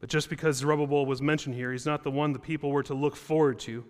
But 0.00 0.08
just 0.08 0.30
because 0.30 0.56
Zerubbabel 0.56 1.04
was 1.06 1.20
mentioned 1.20 1.54
here, 1.54 1.72
he's 1.72 1.86
not 1.86 2.02
the 2.02 2.10
one 2.10 2.32
the 2.32 2.38
people 2.38 2.70
were 2.70 2.82
to 2.84 2.94
look 2.94 3.16
forward 3.16 3.58
to. 3.60 3.84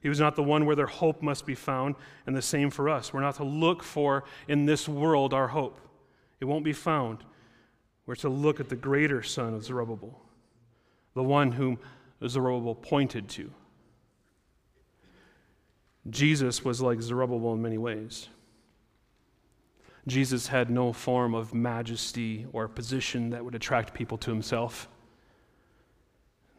He 0.00 0.08
was 0.08 0.18
not 0.18 0.34
the 0.34 0.42
one 0.42 0.66
where 0.66 0.74
their 0.74 0.86
hope 0.86 1.22
must 1.22 1.46
be 1.46 1.54
found, 1.54 1.94
and 2.26 2.34
the 2.34 2.42
same 2.42 2.70
for 2.70 2.88
us. 2.88 3.14
We're 3.14 3.20
not 3.20 3.36
to 3.36 3.44
look 3.44 3.84
for 3.84 4.24
in 4.48 4.66
this 4.66 4.88
world 4.88 5.32
our 5.32 5.48
hope, 5.48 5.80
it 6.40 6.44
won't 6.44 6.64
be 6.64 6.72
found. 6.72 7.24
We're 8.04 8.16
to 8.16 8.28
look 8.28 8.58
at 8.58 8.68
the 8.68 8.76
greater 8.76 9.22
son 9.22 9.54
of 9.54 9.64
Zerubbabel, 9.64 10.20
the 11.14 11.22
one 11.22 11.52
whom 11.52 11.78
Zerubbabel 12.26 12.74
pointed 12.74 13.28
to. 13.30 13.52
Jesus 16.10 16.64
was 16.64 16.80
like 16.80 17.00
Zerubbabel 17.00 17.52
in 17.54 17.62
many 17.62 17.78
ways. 17.78 18.28
Jesus 20.08 20.48
had 20.48 20.68
no 20.68 20.92
form 20.92 21.32
of 21.32 21.54
majesty 21.54 22.46
or 22.52 22.66
position 22.66 23.30
that 23.30 23.44
would 23.44 23.54
attract 23.54 23.94
people 23.94 24.18
to 24.18 24.30
himself. 24.30 24.88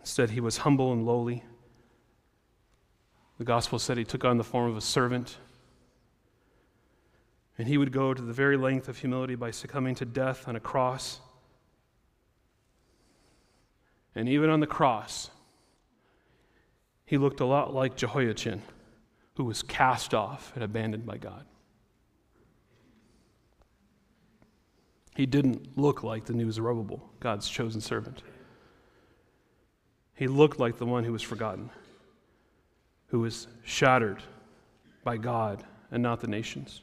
Instead, 0.03 0.31
he 0.31 0.41
was 0.41 0.57
humble 0.57 0.91
and 0.91 1.05
lowly. 1.05 1.45
The 3.37 3.45
gospel 3.45 3.79
said 3.79 3.97
he 3.97 4.03
took 4.03 4.25
on 4.25 4.37
the 4.37 4.43
form 4.43 4.69
of 4.69 4.75
a 4.75 4.81
servant. 4.81 5.37
And 7.57 7.69
he 7.69 7.77
would 7.77 7.93
go 7.93 8.13
to 8.13 8.21
the 8.21 8.33
very 8.33 8.57
length 8.57 8.89
of 8.89 8.97
humility 8.97 9.35
by 9.35 9.51
succumbing 9.51 9.95
to 9.95 10.05
death 10.05 10.45
on 10.45 10.57
a 10.57 10.59
cross. 10.59 11.21
And 14.13 14.27
even 14.27 14.49
on 14.49 14.59
the 14.59 14.67
cross, 14.67 15.31
he 17.05 17.17
looked 17.17 17.39
a 17.39 17.45
lot 17.45 17.73
like 17.73 17.95
Jehoiachin, 17.95 18.61
who 19.35 19.45
was 19.45 19.63
cast 19.63 20.13
off 20.13 20.51
and 20.53 20.65
abandoned 20.65 21.05
by 21.05 21.17
God. 21.17 21.45
He 25.15 25.25
didn't 25.25 25.77
look 25.77 26.03
like 26.03 26.25
the 26.25 26.33
new 26.33 26.51
Zerubbabel, 26.51 27.09
God's 27.21 27.47
chosen 27.47 27.79
servant. 27.79 28.21
He 30.15 30.27
looked 30.27 30.59
like 30.59 30.77
the 30.77 30.85
one 30.85 31.03
who 31.03 31.11
was 31.11 31.21
forgotten, 31.21 31.69
who 33.07 33.19
was 33.19 33.47
shattered 33.63 34.21
by 35.03 35.17
God 35.17 35.63
and 35.91 36.01
not 36.03 36.21
the 36.21 36.27
nations. 36.27 36.81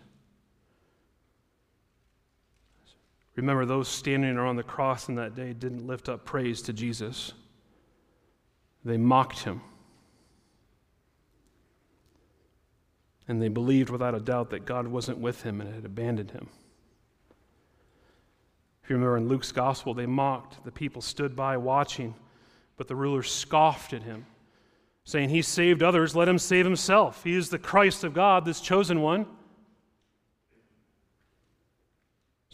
Remember, 3.37 3.65
those 3.65 3.89
standing 3.89 4.37
around 4.37 4.57
the 4.57 4.63
cross 4.63 5.09
in 5.09 5.15
that 5.15 5.35
day 5.35 5.53
didn't 5.53 5.87
lift 5.87 6.09
up 6.09 6.25
praise 6.25 6.61
to 6.63 6.73
Jesus, 6.73 7.33
they 8.85 8.97
mocked 8.97 9.41
him. 9.41 9.61
And 13.29 13.41
they 13.41 13.49
believed 13.49 13.91
without 13.91 14.15
a 14.15 14.21
doubt 14.21 14.51
that 14.51 14.67
God 14.67 14.89
wasn't 14.89 15.19
with 15.19 15.43
him 15.43 15.61
and 15.61 15.73
had 15.73 15.85
abandoned 15.85 16.33
him. 16.33 16.49
If 18.83 18.91
you 18.91 18.97
remember 18.97 19.17
in 19.17 19.29
Luke's 19.29 19.53
gospel, 19.53 19.95
they 19.95 20.07
mocked. 20.07 20.65
The 20.65 20.73
people 20.73 21.01
stood 21.01 21.37
by 21.37 21.57
watching, 21.57 22.15
but 22.81 22.89
the 22.89 22.97
rulers 22.97 23.31
scoffed 23.31 23.93
at 23.93 24.05
him, 24.05 24.25
saying, 25.05 25.29
He 25.29 25.43
saved 25.43 25.83
others, 25.83 26.17
let 26.17 26.31
him 26.31 26.39
save 26.39 26.65
himself. 26.65 27.23
He 27.23 27.35
is 27.35 27.51
the 27.51 27.59
Christ 27.59 28.05
of 28.05 28.15
God, 28.15 28.47
this 28.47 28.59
chosen 28.59 29.03
one. 29.03 29.27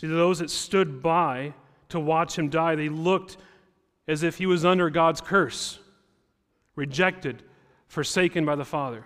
See, 0.01 0.09
those 0.09 0.41
that 0.41 0.51
stood 0.51 1.01
by 1.01 1.55
to 1.91 2.01
watch 2.01 2.37
him 2.37 2.49
die, 2.49 2.75
they 2.75 2.89
looked 2.89 3.37
as 4.09 4.25
if 4.25 4.39
he 4.39 4.47
was 4.47 4.65
under 4.65 4.91
God's 4.91 5.21
curse, 5.21 5.79
rejected, 6.75 7.45
forsaken 7.87 8.45
by 8.45 8.57
the 8.57 8.65
Father. 8.65 9.05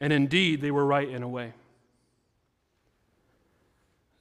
And 0.00 0.10
indeed, 0.10 0.62
they 0.62 0.70
were 0.70 0.86
right 0.86 1.10
in 1.10 1.22
a 1.22 1.28
way. 1.28 1.52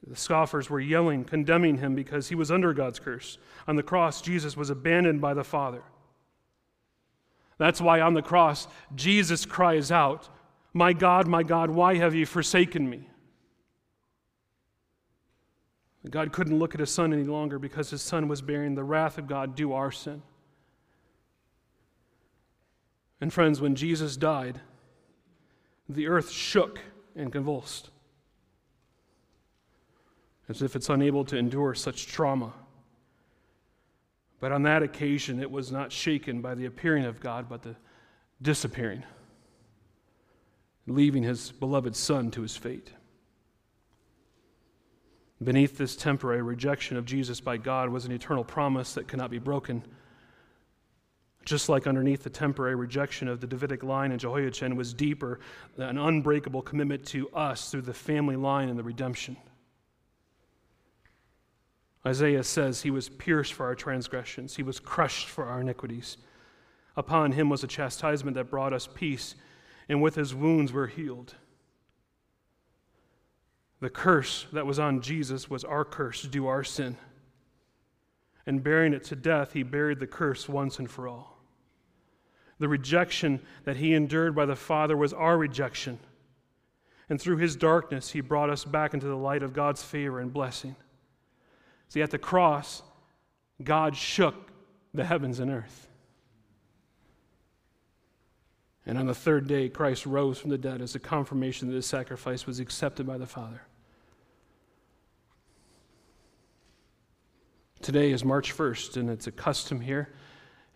The 0.08 0.16
scoffers 0.16 0.70
were 0.70 0.80
yelling, 0.80 1.24
condemning 1.24 1.80
him 1.80 1.96
because 1.96 2.30
he 2.30 2.36
was 2.36 2.52
under 2.52 2.74
God's 2.74 3.00
curse. 3.00 3.38
On 3.68 3.76
the 3.76 3.84
cross, 3.84 4.22
Jesus 4.22 4.56
was 4.56 4.70
abandoned 4.70 5.20
by 5.20 5.34
the 5.34 5.44
Father. 5.44 5.82
That's 7.58 7.82
why 7.82 8.02
on 8.02 8.14
the 8.14 8.22
cross, 8.22 8.68
Jesus 8.94 9.46
cries 9.46 9.92
out, 9.92 10.30
My 10.74 10.94
God, 10.94 11.28
my 11.28 11.42
God, 11.42 11.72
why 11.72 11.96
have 11.96 12.14
you 12.14 12.26
forsaken 12.26 12.88
me? 12.88 13.10
God 16.12 16.32
couldn't 16.32 16.60
look 16.60 16.76
at 16.76 16.80
his 16.80 16.92
son 16.92 17.12
any 17.12 17.24
longer 17.24 17.58
because 17.58 17.90
his 17.90 18.04
son 18.04 18.28
was 18.28 18.44
bearing 18.44 18.76
the 18.76 18.84
wrath 18.84 19.18
of 19.18 19.28
God 19.28 19.56
due 19.56 19.74
our 19.74 19.92
sin. 19.92 20.22
And 23.20 23.34
friends, 23.34 23.60
when 23.60 23.74
Jesus 23.74 24.18
died, 24.18 24.62
the 25.90 26.06
earth 26.08 26.30
shook 26.30 26.80
and 27.16 27.32
convulsed 27.32 27.90
as 30.48 30.62
if 30.62 30.76
it's 30.76 30.90
unable 30.90 31.26
to 31.26 31.38
endure 31.38 31.74
such 31.74 32.08
trauma. 32.08 32.54
But 34.40 34.52
on 34.52 34.64
that 34.64 34.84
occasion, 34.84 35.40
it 35.40 35.50
was 35.50 35.72
not 35.72 35.92
shaken 35.92 36.42
by 36.42 36.56
the 36.56 36.66
appearing 36.66 37.06
of 37.06 37.20
God, 37.20 37.50
but 37.50 37.64
the 37.64 37.76
disappearing, 38.42 39.04
leaving 40.88 41.24
his 41.24 41.52
beloved 41.52 41.96
Son 41.96 42.30
to 42.32 42.42
his 42.42 42.56
fate. 42.56 42.92
Beneath 45.44 45.78
this 45.78 45.96
temporary 45.96 46.42
rejection 46.42 46.96
of 46.96 47.06
Jesus 47.06 47.42
by 47.42 47.58
God 47.58 47.90
was 47.90 48.06
an 48.06 48.12
eternal 48.12 48.44
promise 48.44 48.94
that 48.94 49.08
cannot 49.08 49.32
be 49.32 49.40
broken. 49.40 49.84
Just 51.44 51.70
like 51.70 51.88
underneath 51.88 52.24
the 52.24 52.30
temporary 52.30 52.76
rejection 52.76 53.28
of 53.28 53.40
the 53.40 53.48
Davidic 53.48 53.84
line 53.84 54.12
in 54.12 54.20
Jehoiachin 54.20 54.76
was 54.76 54.94
deeper, 54.94 55.40
an 55.78 55.98
unbreakable 55.98 56.62
commitment 56.62 57.06
to 57.08 57.30
us 57.30 57.70
through 57.70 57.84
the 57.84 57.94
family 57.94 58.36
line 58.36 58.70
and 58.70 58.80
the 58.80 58.84
redemption. 58.84 59.38
Isaiah 62.06 62.44
says, 62.44 62.82
He 62.82 62.92
was 62.92 63.10
pierced 63.10 63.54
for 63.54 63.66
our 63.66 63.76
transgressions, 63.76 64.56
He 64.56 64.64
was 64.64 64.80
crushed 64.80 65.28
for 65.28 65.46
our 65.46 65.62
iniquities. 65.62 66.18
Upon 66.98 67.34
Him 67.34 67.50
was 67.50 67.64
a 67.64 67.68
chastisement 67.68 68.36
that 68.36 68.50
brought 68.50 68.74
us 68.74 68.88
peace, 68.94 69.36
and 69.90 70.02
with 70.02 70.16
His 70.16 70.34
wounds 70.34 70.72
we're 70.72 70.88
healed. 70.88 71.36
The 73.82 73.90
curse 73.90 74.48
that 74.54 74.66
was 74.66 74.80
on 74.80 75.02
Jesus 75.02 75.50
was 75.50 75.64
our 75.64 75.84
curse 75.84 76.22
due 76.24 76.48
our 76.48 76.64
sin. 76.64 76.98
And 78.46 78.64
bearing 78.64 78.94
it 78.94 79.04
to 79.06 79.16
death, 79.16 79.54
He 79.54 79.64
buried 79.64 80.00
the 80.00 80.08
curse 80.08 80.48
once 80.48 80.80
and 80.80 80.90
for 80.90 81.08
all. 81.08 81.40
The 82.60 82.70
rejection 82.70 83.42
that 83.66 83.78
He 83.78 83.94
endured 83.94 84.36
by 84.36 84.46
the 84.46 84.56
Father 84.56 84.96
was 84.96 85.12
our 85.12 85.38
rejection. 85.38 86.00
And 87.10 87.20
through 87.20 87.38
His 87.38 87.56
darkness, 87.56 88.12
He 88.12 88.22
brought 88.22 88.50
us 88.50 88.64
back 88.64 88.94
into 88.94 89.08
the 89.08 89.18
light 89.18 89.44
of 89.44 89.54
God's 89.54 89.84
favor 89.84 90.20
and 90.20 90.32
blessing. 90.32 90.76
See, 91.90 92.02
at 92.02 92.12
the 92.12 92.18
cross, 92.18 92.84
God 93.64 93.96
shook 93.96 94.36
the 94.94 95.06
heavens 95.06 95.40
and 95.40 95.52
earth. 95.52 95.88
And 98.86 98.98
on 98.98 99.08
the 99.08 99.16
third 99.16 99.48
day, 99.48 99.70
Christ 99.70 100.06
rose 100.06 100.38
from 100.38 100.52
the 100.52 100.58
dead 100.58 100.82
as 100.82 100.94
a 100.94 101.00
confirmation 101.00 101.68
that 101.70 101.76
his 101.76 101.86
sacrifice 101.86 102.46
was 102.46 102.60
accepted 102.60 103.08
by 103.08 103.18
the 103.18 103.26
Father. 103.26 103.62
Today 107.82 108.12
is 108.12 108.24
March 108.24 108.56
1st, 108.56 108.98
and 108.98 109.10
it's 109.10 109.28
a 109.28 109.32
custom 109.32 109.82
here 109.82 110.14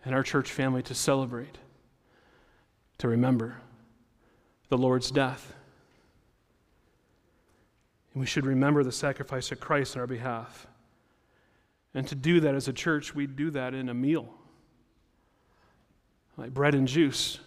in 0.04 0.14
our 0.14 0.22
church 0.22 0.50
family 0.50 0.82
to 0.84 0.94
celebrate, 0.94 1.58
to 2.98 3.08
remember 3.08 3.56
the 4.68 4.78
Lord's 4.78 5.10
death. 5.10 5.54
And 8.12 8.20
we 8.20 8.26
should 8.26 8.46
remember 8.46 8.82
the 8.82 8.92
sacrifice 8.92 9.52
of 9.52 9.60
Christ 9.60 9.96
on 9.96 10.00
our 10.00 10.06
behalf. 10.06 10.66
And 11.94 12.06
to 12.08 12.14
do 12.14 12.40
that 12.40 12.54
as 12.54 12.68
a 12.68 12.72
church, 12.72 13.14
we 13.14 13.26
do 13.26 13.50
that 13.50 13.74
in 13.74 13.88
a 13.88 13.94
meal, 13.94 14.32
like 16.36 16.54
bread 16.54 16.74
and 16.74 16.86
juice, 16.86 17.40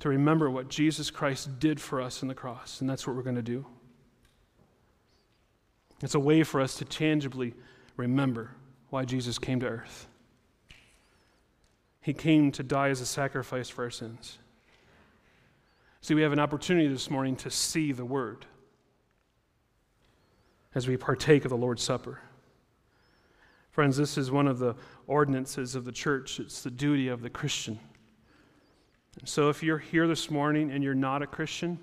to 0.00 0.08
remember 0.08 0.50
what 0.50 0.68
Jesus 0.68 1.10
Christ 1.10 1.58
did 1.58 1.80
for 1.80 2.00
us 2.00 2.22
in 2.22 2.28
the 2.28 2.34
cross. 2.34 2.80
And 2.80 2.88
that's 2.88 3.06
what 3.06 3.16
we're 3.16 3.22
going 3.22 3.36
to 3.36 3.42
do. 3.42 3.64
It's 6.02 6.14
a 6.14 6.20
way 6.20 6.42
for 6.42 6.60
us 6.60 6.76
to 6.76 6.84
tangibly 6.84 7.54
remember 7.96 8.52
why 8.88 9.04
Jesus 9.04 9.38
came 9.38 9.60
to 9.60 9.66
earth. 9.66 10.06
He 12.00 12.14
came 12.14 12.50
to 12.52 12.62
die 12.62 12.88
as 12.88 13.00
a 13.00 13.06
sacrifice 13.06 13.68
for 13.68 13.84
our 13.84 13.90
sins. 13.90 14.38
See, 16.00 16.14
we 16.14 16.22
have 16.22 16.32
an 16.32 16.38
opportunity 16.38 16.88
this 16.88 17.10
morning 17.10 17.36
to 17.36 17.50
see 17.50 17.92
the 17.92 18.06
Word 18.06 18.46
as 20.74 20.88
we 20.88 20.96
partake 20.96 21.44
of 21.44 21.50
the 21.50 21.56
Lord's 21.58 21.82
Supper. 21.82 22.20
Friends, 23.80 23.96
this 23.96 24.18
is 24.18 24.30
one 24.30 24.46
of 24.46 24.58
the 24.58 24.76
ordinances 25.06 25.74
of 25.74 25.86
the 25.86 25.90
church. 25.90 26.38
It's 26.38 26.62
the 26.62 26.70
duty 26.70 27.08
of 27.08 27.22
the 27.22 27.30
Christian. 27.30 27.78
And 29.18 29.26
so 29.26 29.48
if 29.48 29.62
you're 29.62 29.78
here 29.78 30.06
this 30.06 30.30
morning 30.30 30.70
and 30.70 30.84
you're 30.84 30.94
not 30.94 31.22
a 31.22 31.26
Christian, 31.26 31.78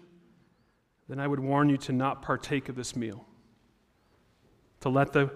then 1.10 1.20
I 1.20 1.26
would 1.26 1.40
warn 1.40 1.70
you 1.70 1.78
to 1.78 1.94
not 1.94 2.22
partake 2.22 2.70
of 2.70 2.76
this 2.76 2.96
meal, 2.96 3.26
to 4.82 4.90
let 4.90 5.12
the, 5.12 5.32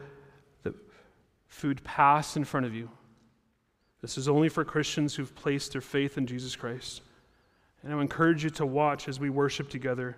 the 0.62 0.76
food 1.47 1.84
pass 1.84 2.38
in 2.38 2.43
front 2.43 2.68
of 2.68 2.76
you. 2.76 2.91
This 4.03 4.16
is 4.16 4.28
only 4.28 4.47
for 4.47 4.64
Christians 4.64 5.16
who've 5.16 5.34
placed 5.34 5.72
their 5.72 5.82
faith 5.82 6.20
in 6.20 6.28
Jesus 6.28 6.55
Christ. 6.55 7.01
And 7.82 7.91
I 7.91 7.99
encourage 7.99 8.43
you 8.43 8.51
to 8.51 8.68
watch 8.68 9.07
as 9.07 9.20
we 9.20 9.32
worship 9.32 9.68
together. 9.68 10.16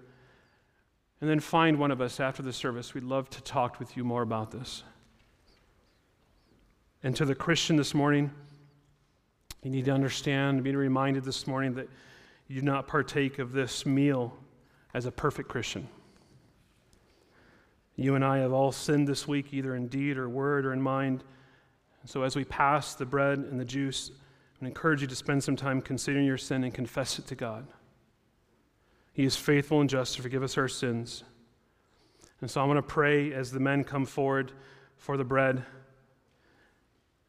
And 1.21 1.29
then 1.29 1.39
find 1.39 1.79
one 1.79 1.91
of 1.91 2.01
us 2.01 2.19
after 2.19 2.43
the 2.43 2.51
service. 2.51 2.93
We'd 2.93 3.05
love 3.05 3.29
to 3.29 3.41
talk 3.43 3.79
with 3.79 3.95
you 3.95 4.03
more 4.03 4.23
about 4.23 4.51
this. 4.51 4.83
And 7.03 7.13
to 7.17 7.25
the 7.25 7.35
Christian 7.35 7.75
this 7.75 7.93
morning, 7.93 8.31
you 9.61 9.69
need 9.69 9.85
to 9.85 9.91
understand, 9.91 10.63
be 10.63 10.73
reminded 10.73 11.25
this 11.25 11.45
morning 11.45 11.73
that 11.75 11.89
you 12.47 12.61
do 12.61 12.65
not 12.65 12.87
partake 12.87 13.39
of 13.39 13.51
this 13.51 13.85
meal 13.85 14.37
as 14.93 15.05
a 15.05 15.11
perfect 15.11 15.49
Christian. 15.49 15.87
You 17.97 18.15
and 18.15 18.23
I 18.23 18.37
have 18.37 18.53
all 18.53 18.71
sinned 18.71 19.07
this 19.07 19.27
week, 19.27 19.53
either 19.53 19.75
in 19.75 19.87
deed 19.87 20.17
or 20.17 20.29
word 20.29 20.65
or 20.65 20.71
in 20.71 20.81
mind. 20.81 21.23
So 22.05 22.23
as 22.23 22.35
we 22.35 22.45
pass 22.45 22.95
the 22.95 23.05
bread 23.05 23.37
and 23.37 23.59
the 23.59 23.65
juice, 23.65 24.11
I 24.61 24.65
encourage 24.65 25.01
you 25.01 25.07
to 25.07 25.15
spend 25.15 25.43
some 25.43 25.57
time 25.57 25.81
considering 25.81 26.25
your 26.25 26.37
sin 26.37 26.63
and 26.63 26.73
confess 26.73 27.19
it 27.19 27.27
to 27.27 27.35
God. 27.35 27.67
He 29.11 29.25
is 29.25 29.35
faithful 29.35 29.81
and 29.81 29.89
just 29.89 30.15
to 30.15 30.21
forgive 30.21 30.41
us 30.41 30.57
our 30.57 30.69
sins. 30.69 31.23
And 32.39 32.49
so 32.49 32.61
I'm 32.61 32.67
going 32.67 32.77
to 32.77 32.81
pray 32.81 33.33
as 33.33 33.51
the 33.51 33.59
men 33.59 33.83
come 33.83 34.05
forward 34.05 34.53
for 34.97 35.17
the 35.17 35.23
bread, 35.23 35.63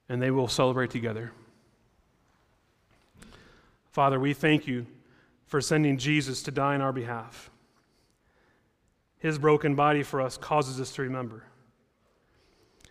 and 0.08 0.20
they 0.20 0.30
will 0.30 0.48
celebrate 0.48 0.90
together. 0.90 1.32
Father, 3.92 4.18
we 4.18 4.34
thank 4.34 4.66
you 4.66 4.86
for 5.46 5.60
sending 5.60 5.98
Jesus 5.98 6.42
to 6.42 6.50
die 6.50 6.74
on 6.74 6.80
our 6.80 6.92
behalf. 6.92 7.50
His 9.18 9.38
broken 9.38 9.74
body 9.74 10.02
for 10.02 10.20
us 10.20 10.36
causes 10.36 10.80
us 10.80 10.92
to 10.92 11.02
remember. 11.02 11.44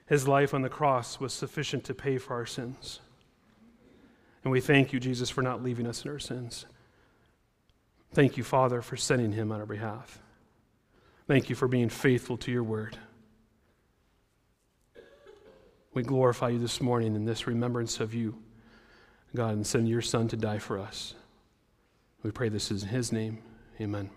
His 0.08 0.28
life 0.28 0.54
on 0.54 0.62
the 0.62 0.70
cross 0.70 1.20
was 1.20 1.34
sufficient 1.34 1.84
to 1.86 1.94
pay 1.94 2.18
for 2.18 2.34
our 2.34 2.46
sins. 2.46 3.00
And 4.44 4.52
we 4.52 4.62
thank 4.62 4.94
you, 4.94 5.00
Jesus, 5.00 5.30
for 5.30 5.42
not 5.42 5.64
leaving 5.64 5.88
us 5.88 6.04
in 6.04 6.12
our 6.12 6.20
sins. 6.20 6.66
Thank 8.14 8.38
you, 8.38 8.44
Father, 8.44 8.82
for 8.82 8.98
sending 8.98 9.32
him 9.32 9.52
on 9.52 9.60
our 9.60 9.66
behalf. 9.66 10.20
Thank 11.28 11.50
you 11.50 11.56
for 11.56 11.68
being 11.68 11.90
faithful 11.90 12.38
to 12.38 12.52
your 12.52 12.64
word. 12.64 12.98
We 15.94 16.02
glorify 16.02 16.50
you 16.50 16.60
this 16.60 16.82
morning 16.82 17.16
in 17.16 17.26
this 17.26 17.46
remembrance 17.46 18.00
of 18.00 18.14
you, 18.14 18.36
God, 19.36 19.54
and 19.54 19.66
send 19.66 19.88
your 19.88 20.02
Son 20.02 20.28
to 20.30 20.38
die 20.38 20.58
for 20.58 20.80
us. 20.80 21.14
We 22.24 22.32
pray 22.32 22.50
this 22.50 22.72
in 22.72 22.88
his 22.88 23.12
name. 23.12 23.44
Amen. 23.80 24.10